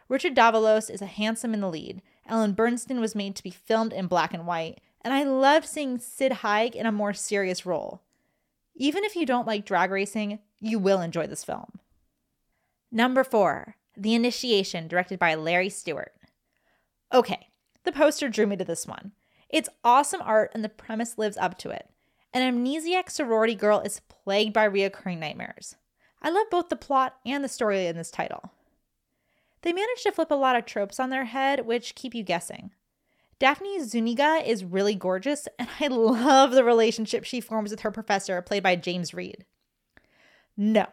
Richard 0.07 0.36
Davalos 0.36 0.89
is 0.89 1.01
a 1.01 1.07
handsome 1.07 1.53
in 1.53 1.62
the 1.62 1.69
lead. 1.69 2.01
Ellen 2.27 2.53
Burstyn 2.53 2.99
was 2.99 3.15
made 3.15 3.36
to 3.36 3.43
be 3.43 3.49
filmed 3.49 3.93
in 3.93 4.07
black 4.07 4.34
and 4.34 4.45
white, 4.45 4.79
and 5.01 5.13
I 5.13 5.23
loved 5.23 5.65
seeing 5.65 5.97
Sid 5.97 6.31
Haig 6.43 6.75
in 6.75 6.86
a 6.86 6.91
more 6.91 7.13
serious 7.13 7.65
role. 7.65 8.01
Even 8.75 9.03
if 9.03 9.15
you 9.15 9.25
don't 9.25 9.47
like 9.47 9.65
drag 9.65 9.89
racing, 9.89 10.39
you 10.60 10.79
will 10.79 11.01
enjoy 11.01 11.27
this 11.27 11.43
film. 11.43 11.79
Number 12.91 13.23
four, 13.23 13.75
The 13.95 14.13
Initiation, 14.15 14.88
directed 14.88 15.17
by 15.17 15.36
Larry 15.36 15.69
Stewart. 15.69 16.13
Okay, 17.13 17.47
the 17.84 17.91
poster 17.91 18.30
drew 18.30 18.47
me 18.47 18.58
to 18.58 18.65
this 18.65 18.86
one. 18.86 19.13
It's 19.49 19.69
awesome 19.84 20.21
art 20.23 20.51
and 20.54 20.63
the 20.63 20.69
premise 20.69 21.17
lives 21.17 21.38
up 21.38 21.58
to 21.60 21.69
it. 21.69 21.89
An 22.34 22.41
amnesiac 22.41 23.10
sorority 23.10 23.56
girl 23.56 23.80
is 23.80 24.01
plagued 24.08 24.54
by 24.54 24.67
reoccurring 24.67 25.19
nightmares. 25.19 25.75
I 26.21 26.30
love 26.30 26.47
both 26.49 26.69
the 26.69 26.75
plot 26.75 27.15
and 27.25 27.43
the 27.43 27.49
story 27.49 27.88
in 27.88 27.97
this 27.97 28.12
title. 28.12 28.51
They 29.62 29.73
manage 29.73 30.04
to 30.04 30.12
flip 30.12 30.32
a 30.32 30.36
lot 30.36 30.56
of 30.56 30.65
tropes 30.65 30.99
on 30.99 31.10
their 31.10 31.25
head, 31.25 31.65
which 31.65 31.95
keep 31.95 32.15
you 32.15 32.23
guessing. 32.23 32.71
Daphne 33.39 33.84
Zuniga 33.84 34.41
is 34.45 34.63
really 34.63 34.95
gorgeous, 34.95 35.47
and 35.58 35.67
I 35.80 35.88
love 35.89 36.51
the 36.51 36.63
relationship 36.63 37.23
she 37.23 37.41
forms 37.41 37.71
with 37.71 37.82
her 37.82 37.91
professor, 37.91 38.41
played 38.41 38.63
by 38.63 38.75
James 38.75 39.13
Read. 39.13 39.45
No, 40.56 40.86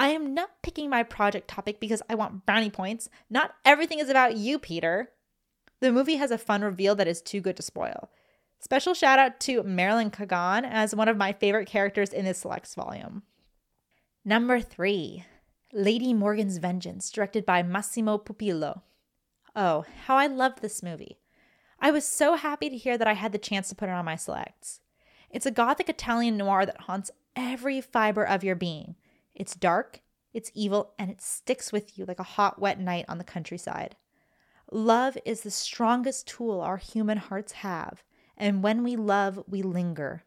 I 0.00 0.08
am 0.08 0.32
not 0.32 0.62
picking 0.62 0.88
my 0.88 1.02
project 1.02 1.46
topic 1.46 1.78
because 1.78 2.00
I 2.08 2.14
want 2.14 2.46
brownie 2.46 2.70
points. 2.70 3.10
Not 3.28 3.52
everything 3.66 3.98
is 3.98 4.08
about 4.08 4.38
you, 4.38 4.58
Peter. 4.58 5.10
The 5.80 5.92
movie 5.92 6.16
has 6.16 6.30
a 6.30 6.38
fun 6.38 6.62
reveal 6.62 6.94
that 6.94 7.06
is 7.06 7.20
too 7.20 7.42
good 7.42 7.54
to 7.58 7.62
spoil. 7.62 8.08
Special 8.60 8.94
shout 8.94 9.18
out 9.18 9.38
to 9.40 9.62
Marilyn 9.62 10.10
Kagan 10.10 10.66
as 10.66 10.94
one 10.94 11.08
of 11.08 11.18
my 11.18 11.34
favorite 11.34 11.68
characters 11.68 12.14
in 12.14 12.24
this 12.24 12.38
selects 12.38 12.74
volume. 12.74 13.24
Number 14.24 14.58
three, 14.58 15.26
Lady 15.70 16.14
Morgan's 16.14 16.56
Vengeance, 16.56 17.10
directed 17.10 17.44
by 17.44 17.62
Massimo 17.62 18.16
Pupillo. 18.16 18.80
Oh, 19.54 19.84
how 20.06 20.16
I 20.16 20.26
loved 20.28 20.62
this 20.62 20.82
movie. 20.82 21.18
I 21.78 21.90
was 21.90 22.06
so 22.06 22.36
happy 22.36 22.70
to 22.70 22.76
hear 22.76 22.96
that 22.96 23.08
I 23.08 23.12
had 23.12 23.32
the 23.32 23.38
chance 23.38 23.68
to 23.68 23.74
put 23.74 23.90
it 23.90 23.92
on 23.92 24.06
my 24.06 24.16
selects. 24.16 24.80
It's 25.30 25.46
a 25.46 25.50
gothic 25.50 25.90
Italian 25.90 26.38
noir 26.38 26.64
that 26.64 26.82
haunts 26.82 27.10
every 27.36 27.82
fiber 27.82 28.24
of 28.24 28.42
your 28.42 28.56
being. 28.56 28.96
It's 29.40 29.54
dark, 29.54 30.02
it's 30.34 30.52
evil, 30.52 30.92
and 30.98 31.10
it 31.10 31.22
sticks 31.22 31.72
with 31.72 31.96
you 31.96 32.04
like 32.04 32.18
a 32.18 32.34
hot, 32.36 32.60
wet 32.60 32.78
night 32.78 33.06
on 33.08 33.16
the 33.16 33.24
countryside. 33.24 33.96
Love 34.70 35.16
is 35.24 35.40
the 35.40 35.50
strongest 35.50 36.28
tool 36.28 36.60
our 36.60 36.76
human 36.76 37.16
hearts 37.16 37.52
have, 37.52 38.02
and 38.36 38.62
when 38.62 38.84
we 38.84 38.96
love, 38.96 39.42
we 39.48 39.62
linger. 39.62 40.24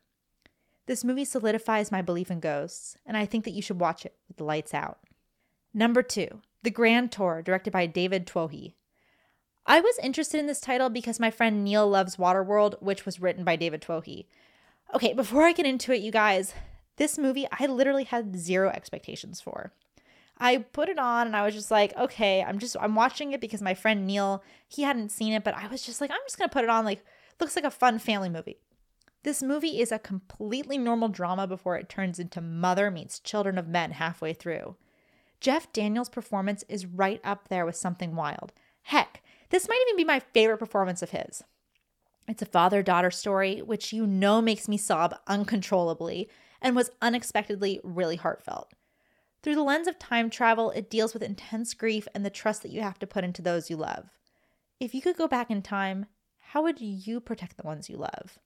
This 0.88 1.04
movie 1.04 1.26
solidifies 1.26 1.91
my 1.91 2.02
belief 2.02 2.32
in 2.32 2.39
ghosts, 2.39 2.97
and 3.06 3.15
I 3.15 3.28
think 3.28 3.45
that 3.45 3.54
you 3.54 3.62
should 3.62 3.80
watch 3.80 4.04
it 4.04 4.15
with 4.28 4.38
the 4.38 4.45
lights 4.45 4.73
out. 4.73 4.97
Number 5.76 6.02
two, 6.02 6.41
The 6.63 6.71
Grand 6.71 7.12
Tour, 7.12 7.43
directed 7.43 7.71
by 7.71 7.86
David 7.86 8.26
Twohy. 8.26 8.73
I 9.67 9.80
was 9.80 9.99
interested 10.02 10.39
in 10.39 10.47
this 10.47 10.60
title 10.60 10.89
because 10.89 11.19
my 11.19 11.30
friend 11.30 11.63
Neil 11.63 11.88
loves 11.88 12.15
Waterworld, 12.15 12.82
which 12.82 13.06
was 13.06 13.21
written 13.21 13.43
by 13.43 13.58
David 13.58 13.84
Twohy. 13.84 14.26
Okay, 14.95 15.13
before 15.13 15.43
I 15.43 15.52
get 15.52 15.67
into 15.67 15.93
it, 15.93 16.02
you 16.02 16.12
guys, 16.12 16.56
this 16.98 17.18
movie 17.18 17.48
I 17.52 17.66
literally 17.66 18.04
had 18.04 18.36
zero 18.36 18.70
expectations 18.70 19.42
for. 19.42 19.74
I 20.38 20.58
put 20.58 20.90
it 20.90 20.98
on 20.98 21.28
and 21.28 21.36
I 21.36 21.46
was 21.46 21.54
just 21.54 21.72
like, 21.72 21.96
okay, 21.98 22.44
I'm 22.44 22.60
just 22.60 22.76
I'm 22.80 22.96
watching 22.96 23.32
it 23.32 23.42
because 23.42 23.62
my 23.62 23.74
friend 23.74 24.06
Neil, 24.06 24.44
he 24.68 24.84
hadn't 24.84 25.12
seen 25.12 25.34
it, 25.34 25.44
but 25.44 25.56
I 25.56 25.68
was 25.68 25.86
just 25.86 26.02
like, 26.02 26.12
I'm 26.12 26.18
just 26.26 26.38
going 26.38 26.50
to 26.50 26.54
put 26.54 26.64
it 26.64 26.70
on 26.70 26.86
like 26.86 27.04
looks 27.40 27.56
like 27.56 27.66
a 27.66 27.72
fun 27.72 28.00
family 28.00 28.30
movie. 28.30 28.58
This 29.24 29.42
movie 29.42 29.80
is 29.80 29.92
a 29.92 30.00
completely 30.00 30.78
normal 30.78 31.08
drama 31.08 31.48
before 31.48 31.78
it 31.78 31.88
turns 31.88 32.20
into 32.20 32.42
Mother 32.42 32.92
meets 32.92 33.20
Children 33.20 33.58
of 33.58 33.68
Men 33.68 33.92
halfway 33.92 34.34
through. 34.34 34.76
Jeff 35.40 35.72
Daniels' 35.72 36.10
performance 36.10 36.64
is 36.68 36.86
right 36.86 37.22
up 37.24 37.48
there 37.48 37.66
with 37.66 37.76
something 37.76 38.16
wild. 38.16 38.52
Heck, 38.84 39.24
this 39.50 39.70
might 39.70 39.82
even 39.88 39.98
be 39.98 40.04
my 40.04 40.20
favorite 40.20 40.58
performance 40.58 41.02
of 41.02 41.12
his. 41.12 41.44
It's 42.28 42.42
a 42.42 42.46
father 42.46 42.82
daughter 42.82 43.12
story, 43.12 43.62
which 43.62 43.94
you 43.94 44.08
know 44.08 44.42
makes 44.42 44.68
me 44.68 44.78
sob 44.78 45.16
uncontrollably 45.28 46.30
and 46.63 46.76
was 46.76 46.89
unexpectedly 47.02 47.80
really 47.84 48.15
heartfelt. 48.15 48.73
Through 49.43 49.56
the 49.56 49.63
lens 49.63 49.88
of 49.88 49.99
time 49.99 50.30
travel, 50.30 50.71
it 50.71 50.89
deals 50.89 51.13
with 51.13 51.21
intense 51.21 51.73
grief 51.73 52.08
and 52.15 52.26
the 52.26 52.30
trust 52.30 52.63
that 52.63 52.71
you 52.71 52.82
have 52.82 52.97
to 52.99 53.08
put 53.08 53.26
into 53.26 53.41
those 53.41 53.69
you 53.69 53.76
love. 53.76 54.10
If 54.80 54.95
you 54.95 55.02
could 55.02 55.17
go 55.17 55.28
back 55.28 55.52
in 55.52 55.62
time, 55.62 56.06
how 56.39 56.63
would 56.63 56.80
you 56.80 57.19
protect 57.19 57.58
the 57.58 57.63
ones 57.63 57.89
you 57.89 57.97
love? 57.97 58.39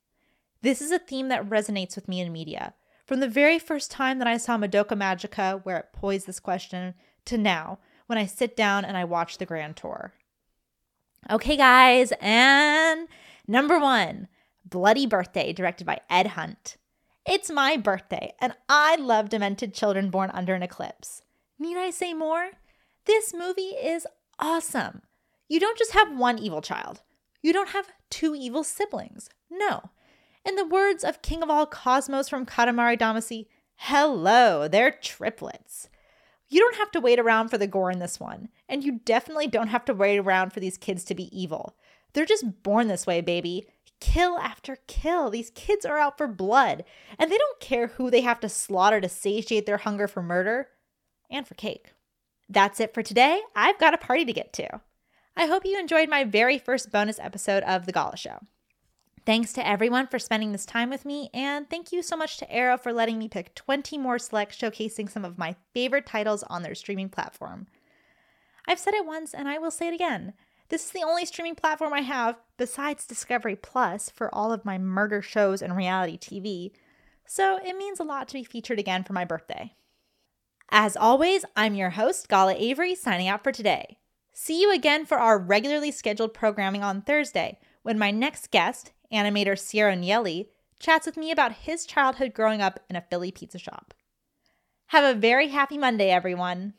This 0.62 0.82
is 0.82 0.92
a 0.92 0.98
theme 0.98 1.30
that 1.30 1.48
resonates 1.48 1.96
with 1.96 2.08
me 2.08 2.20
in 2.20 2.34
media. 2.34 2.74
From 3.06 3.20
the 3.20 3.30
very 3.30 3.60
first 3.60 3.92
time 3.92 4.18
that 4.20 4.28
I 4.28 4.38
saw 4.38 4.58
Madoka 4.58 4.98
Magica, 4.98 5.64
where 5.64 5.78
it 5.78 5.94
posed 5.94 6.26
this 6.26 6.40
question, 6.40 6.96
to 7.26 7.38
now, 7.38 7.80
when 8.08 8.18
I 8.18 8.26
sit 8.26 8.58
down 8.58 8.84
and 8.84 8.98
I 8.98 9.04
watch 9.04 9.38
the 9.38 9.46
Grand 9.46 9.78
Tour. 9.78 10.14
Okay, 11.30 11.58
guys, 11.58 12.12
and 12.20 13.08
number 13.48 13.80
one 13.80 14.28
Bloody 14.66 15.06
Birthday, 15.06 15.54
directed 15.54 15.86
by 15.86 16.02
Ed 16.10 16.28
Hunt. 16.28 16.78
It's 17.30 17.52
my 17.52 17.76
birthday, 17.76 18.32
and 18.40 18.54
I 18.70 18.96
love 18.96 19.28
demented 19.28 19.74
children 19.74 20.10
born 20.10 20.32
under 20.34 20.56
an 20.56 20.64
eclipse. 20.64 21.24
Need 21.60 21.76
I 21.76 21.90
say 21.90 22.14
more? 22.14 22.52
This 23.04 23.34
movie 23.34 23.76
is 23.76 24.08
awesome. 24.40 25.02
You 25.50 25.60
don't 25.60 25.78
just 25.78 25.92
have 25.92 26.18
one 26.18 26.40
evil 26.40 26.62
child, 26.62 27.02
you 27.42 27.52
don't 27.52 27.72
have 27.72 27.90
two 28.10 28.34
evil 28.34 28.64
siblings. 28.64 29.30
No. 29.52 29.90
In 30.46 30.56
the 30.56 30.66
words 30.66 31.04
of 31.04 31.22
King 31.22 31.44
of 31.44 31.50
all 31.50 31.66
Cosmos 31.66 32.30
from 32.30 32.46
Katamari 32.46 32.98
Damacy, 32.98 33.48
hello, 33.76 34.70
they're 34.70 34.92
triplets. 34.92 35.90
You 36.48 36.62
don't 36.62 36.78
have 36.78 36.92
to 36.92 37.02
wait 37.02 37.20
around 37.20 37.50
for 37.50 37.58
the 37.58 37.68
gore 37.68 37.92
in 37.92 38.00
this 38.00 38.22
one, 38.22 38.48
and 38.70 38.86
you 38.86 39.02
definitely 39.04 39.48
don't 39.48 39.68
have 39.68 39.84
to 39.86 39.94
wait 39.94 40.18
around 40.18 40.54
for 40.54 40.62
these 40.62 40.78
kids 40.78 41.04
to 41.04 41.14
be 41.14 41.38
evil. 41.38 41.76
They're 42.14 42.24
just 42.24 42.64
born 42.64 42.88
this 42.88 43.06
way, 43.06 43.20
baby 43.20 43.68
kill 44.00 44.38
after 44.38 44.78
kill. 44.88 45.30
These 45.30 45.52
kids 45.52 45.86
are 45.86 45.98
out 45.98 46.18
for 46.18 46.28
blood, 46.28 46.84
and 47.18 47.32
they 47.32 47.38
don't 47.38 47.60
care 47.60 47.88
who 47.88 48.10
they 48.10 48.22
have 48.22 48.40
to 48.42 48.50
slaughter 48.50 49.02
to 49.02 49.10
satiate 49.10 49.66
their 49.66 49.78
hunger 49.78 50.08
for 50.08 50.22
murder 50.22 50.70
and 51.30 51.48
for 51.48 51.56
cake. 51.56 51.94
That's 52.50 52.80
it 52.80 52.94
for 52.94 53.04
today. 53.04 53.42
I've 53.56 53.80
got 53.80 53.94
a 53.94 53.98
party 53.98 54.26
to 54.26 54.34
get 54.34 54.54
to. 54.54 54.82
I 55.36 55.46
hope 55.46 55.66
you 55.66 55.80
enjoyed 55.80 56.10
my 56.10 56.24
very 56.24 56.58
first 56.58 56.92
bonus 56.92 57.20
episode 57.20 57.64
of 57.64 57.86
The 57.86 57.92
Gala 57.92 58.18
Show. 58.18 58.40
Thanks 59.26 59.52
to 59.54 59.68
everyone 59.68 60.08
for 60.08 60.20
spending 60.20 60.54
this 60.54 60.66
time 60.66 60.90
with 60.90 61.04
me, 61.04 61.30
and 61.34 61.70
thank 61.70 61.92
you 61.92 62.02
so 62.02 62.16
much 62.16 62.38
to 62.38 62.52
Arrow 62.52 62.78
for 62.78 62.94
letting 62.94 63.20
me 63.20 63.28
pick 63.28 63.54
20 63.56 63.98
more 63.98 64.18
selects 64.18 64.58
showcasing 64.58 65.10
some 65.12 65.26
of 65.26 65.38
my 65.38 65.56
favorite 65.74 66.06
titles 66.06 66.44
on 66.44 66.64
their 66.64 66.76
streaming 66.76 67.10
platform. 67.10 67.68
I've 68.68 68.80
said 68.80 68.94
it 68.94 69.06
once 69.06 69.34
and 69.34 69.48
I 69.48 69.58
will 69.58 69.72
say 69.72 69.88
it 69.88 69.94
again. 69.94 70.34
This 70.70 70.86
is 70.86 70.92
the 70.92 71.04
only 71.04 71.26
streaming 71.26 71.56
platform 71.56 71.94
I 71.94 72.02
have 72.02 72.36
besides 72.58 73.08
Discovery 73.08 73.56
Plus 73.56 74.10
for 74.10 74.34
all 74.36 74.52
of 74.52 74.66
my 74.66 74.78
murder 74.78 75.22
shows 75.22 75.62
and 75.62 75.76
reality 75.76 76.18
TV, 76.18 76.72
so 77.26 77.58
it 77.64 77.78
means 77.78 78.00
a 78.00 78.04
lot 78.04 78.28
to 78.28 78.34
be 78.34 78.44
featured 78.44 78.80
again 78.80 79.04
for 79.04 79.14
my 79.14 79.24
birthday. 79.24 79.74
As 80.70 80.98
always, 80.98 81.46
I'm 81.56 81.76
your 81.76 81.92
host, 81.92 82.28
Gala 82.28 82.56
Avary, 82.56 82.98
signing 82.98 83.30
out 83.30 83.44
for 83.44 83.54
today. 83.54 83.98
See 84.34 84.62
you 84.62 84.74
again 84.74 85.06
for 85.06 85.18
our 85.18 85.40
regularly 85.40 85.92
scheduled 85.92 86.34
programming 86.34 86.84
on 86.84 87.02
Thursday 87.02 87.60
when 87.84 87.98
my 87.98 88.12
next 88.12 88.52
guest, 88.52 88.92
animator 89.12 89.58
Sierra 89.58 89.96
Nieli, 89.96 90.50
chats 90.80 91.06
with 91.06 91.16
me 91.16 91.32
about 91.32 91.54
his 91.54 91.86
childhood 91.86 92.34
growing 92.34 92.62
up 92.62 92.82
in 92.90 92.98
a 92.98 93.02
Philly 93.10 93.32
pizza 93.32 93.58
shop. 93.58 93.94
Have 94.88 95.04
a 95.04 95.18
very 95.18 95.48
happy 95.48 95.78
Monday, 95.78 96.10
everyone. 96.10 96.74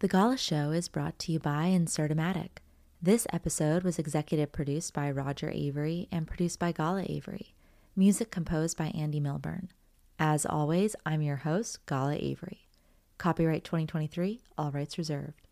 The 0.00 0.06
Gala 0.06 0.36
Show 0.36 0.70
is 0.70 0.88
brought 0.88 1.18
to 1.18 1.32
you 1.32 1.40
by 1.40 1.70
Insertomatic. 1.70 2.62
This 3.02 3.26
episode 3.32 3.82
was 3.82 3.98
executive 3.98 4.52
produced 4.52 4.94
by 4.94 5.10
Roger 5.10 5.48
Avary 5.48 6.06
and 6.12 6.24
produced 6.24 6.60
by 6.60 6.70
Gala 6.70 7.02
Avary. 7.02 7.48
Music 7.96 8.30
composed 8.30 8.76
by 8.76 8.92
Andy 8.94 9.18
Milburn. 9.18 9.70
As 10.16 10.46
always, 10.46 10.94
I'm 11.04 11.20
your 11.20 11.38
host, 11.38 11.84
Gala 11.86 12.14
Avary. 12.14 12.58
Copyright 13.18 13.64
2023, 13.64 14.40
all 14.56 14.70
rights 14.70 14.98
reserved. 14.98 15.47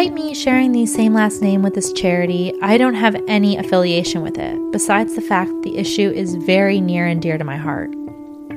Despite 0.00 0.14
me 0.14 0.32
sharing 0.32 0.72
the 0.72 0.86
same 0.86 1.12
last 1.12 1.42
name 1.42 1.60
with 1.60 1.74
this 1.74 1.92
charity, 1.92 2.54
I 2.62 2.78
don't 2.78 2.94
have 2.94 3.22
any 3.28 3.58
affiliation 3.58 4.22
with 4.22 4.38
it, 4.38 4.58
besides 4.72 5.14
the 5.14 5.20
fact 5.20 5.50
the 5.60 5.76
issue 5.76 6.08
is 6.08 6.36
very 6.36 6.80
near 6.80 7.04
and 7.04 7.20
dear 7.20 7.36
to 7.36 7.44
my 7.44 7.58
heart. 7.58 7.90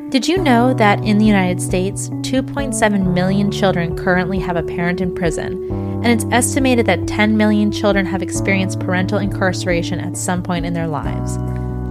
Did 0.09 0.25
you 0.25 0.37
know 0.37 0.73
that 0.75 1.03
in 1.03 1.17
the 1.17 1.25
United 1.25 1.61
States, 1.61 2.07
2.7 2.21 3.13
million 3.13 3.51
children 3.51 3.97
currently 3.97 4.39
have 4.39 4.55
a 4.55 4.63
parent 4.63 5.01
in 5.01 5.13
prison, 5.13 5.69
and 6.01 6.07
it's 6.07 6.23
estimated 6.33 6.85
that 6.85 7.09
10 7.09 7.35
million 7.35 7.73
children 7.73 8.05
have 8.05 8.21
experienced 8.21 8.79
parental 8.79 9.17
incarceration 9.17 9.99
at 9.99 10.15
some 10.15 10.43
point 10.43 10.65
in 10.65 10.71
their 10.71 10.87
lives? 10.87 11.35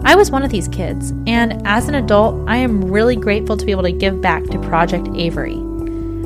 I 0.06 0.14
was 0.14 0.30
one 0.30 0.44
of 0.44 0.50
these 0.50 0.68
kids, 0.68 1.10
and 1.26 1.60
as 1.66 1.88
an 1.88 1.96
adult, 1.96 2.42
I 2.48 2.56
am 2.56 2.90
really 2.90 3.16
grateful 3.16 3.58
to 3.58 3.66
be 3.66 3.72
able 3.72 3.82
to 3.82 3.92
give 3.92 4.22
back 4.22 4.44
to 4.44 4.58
Project 4.60 5.08
Avary. 5.08 5.71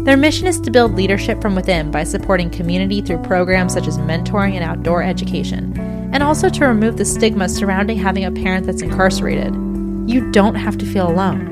Their 0.07 0.17
mission 0.17 0.47
is 0.47 0.59
to 0.61 0.71
build 0.71 0.95
leadership 0.95 1.43
from 1.43 1.57
within 1.57 1.91
by 1.91 2.05
supporting 2.05 2.49
community 2.49 3.01
through 3.01 3.25
programs 3.25 3.73
such 3.73 3.89
as 3.89 3.99
mentoring 3.99 4.55
and 4.55 4.63
outdoor 4.63 5.03
education, 5.03 5.77
and 6.13 6.23
also 6.23 6.49
to 6.49 6.65
remove 6.65 6.97
the 6.97 7.05
stigma 7.05 7.49
surrounding 7.49 7.99
having 7.99 8.25
a 8.25 8.31
parent 8.31 8.67
that's 8.67 8.83
incarcerated. 8.83 9.53
You 10.09 10.31
don't 10.31 10.55
have 10.55 10.79
to 10.79 10.87
feel 10.87 11.09
alone. 11.09 11.51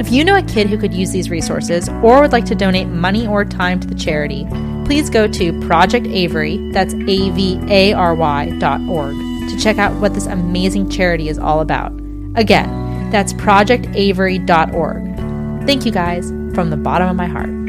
If 0.00 0.10
you 0.10 0.24
know 0.24 0.36
a 0.36 0.42
kid 0.42 0.68
who 0.68 0.78
could 0.78 0.92
use 0.92 1.12
these 1.12 1.30
resources 1.30 1.88
or 2.02 2.20
would 2.20 2.32
like 2.32 2.44
to 2.46 2.56
donate 2.56 2.88
money 2.88 3.28
or 3.28 3.44
time 3.44 3.78
to 3.78 3.86
the 3.86 3.94
charity, 3.94 4.48
please 4.84 5.08
go 5.08 5.28
to 5.28 5.60
Project 5.60 6.06
Avary, 6.06 6.72
that's 6.72 6.94
A 6.94 7.30
V 7.30 7.60
A 7.68 7.92
R 7.92 8.16
Y 8.16 8.50
dot 8.58 8.80
org, 8.88 9.14
to 9.14 9.56
check 9.62 9.78
out 9.78 9.94
what 10.00 10.14
this 10.14 10.26
amazing 10.26 10.90
charity 10.90 11.28
is 11.28 11.38
all 11.38 11.60
about. 11.60 11.92
Again, 12.34 13.10
that's 13.12 13.32
projectavary.org. 13.34 15.66
Thank 15.68 15.86
you 15.86 15.92
guys 15.92 16.30
from 16.52 16.70
the 16.70 16.76
bottom 16.76 17.08
of 17.08 17.14
my 17.14 17.28
heart. 17.28 17.59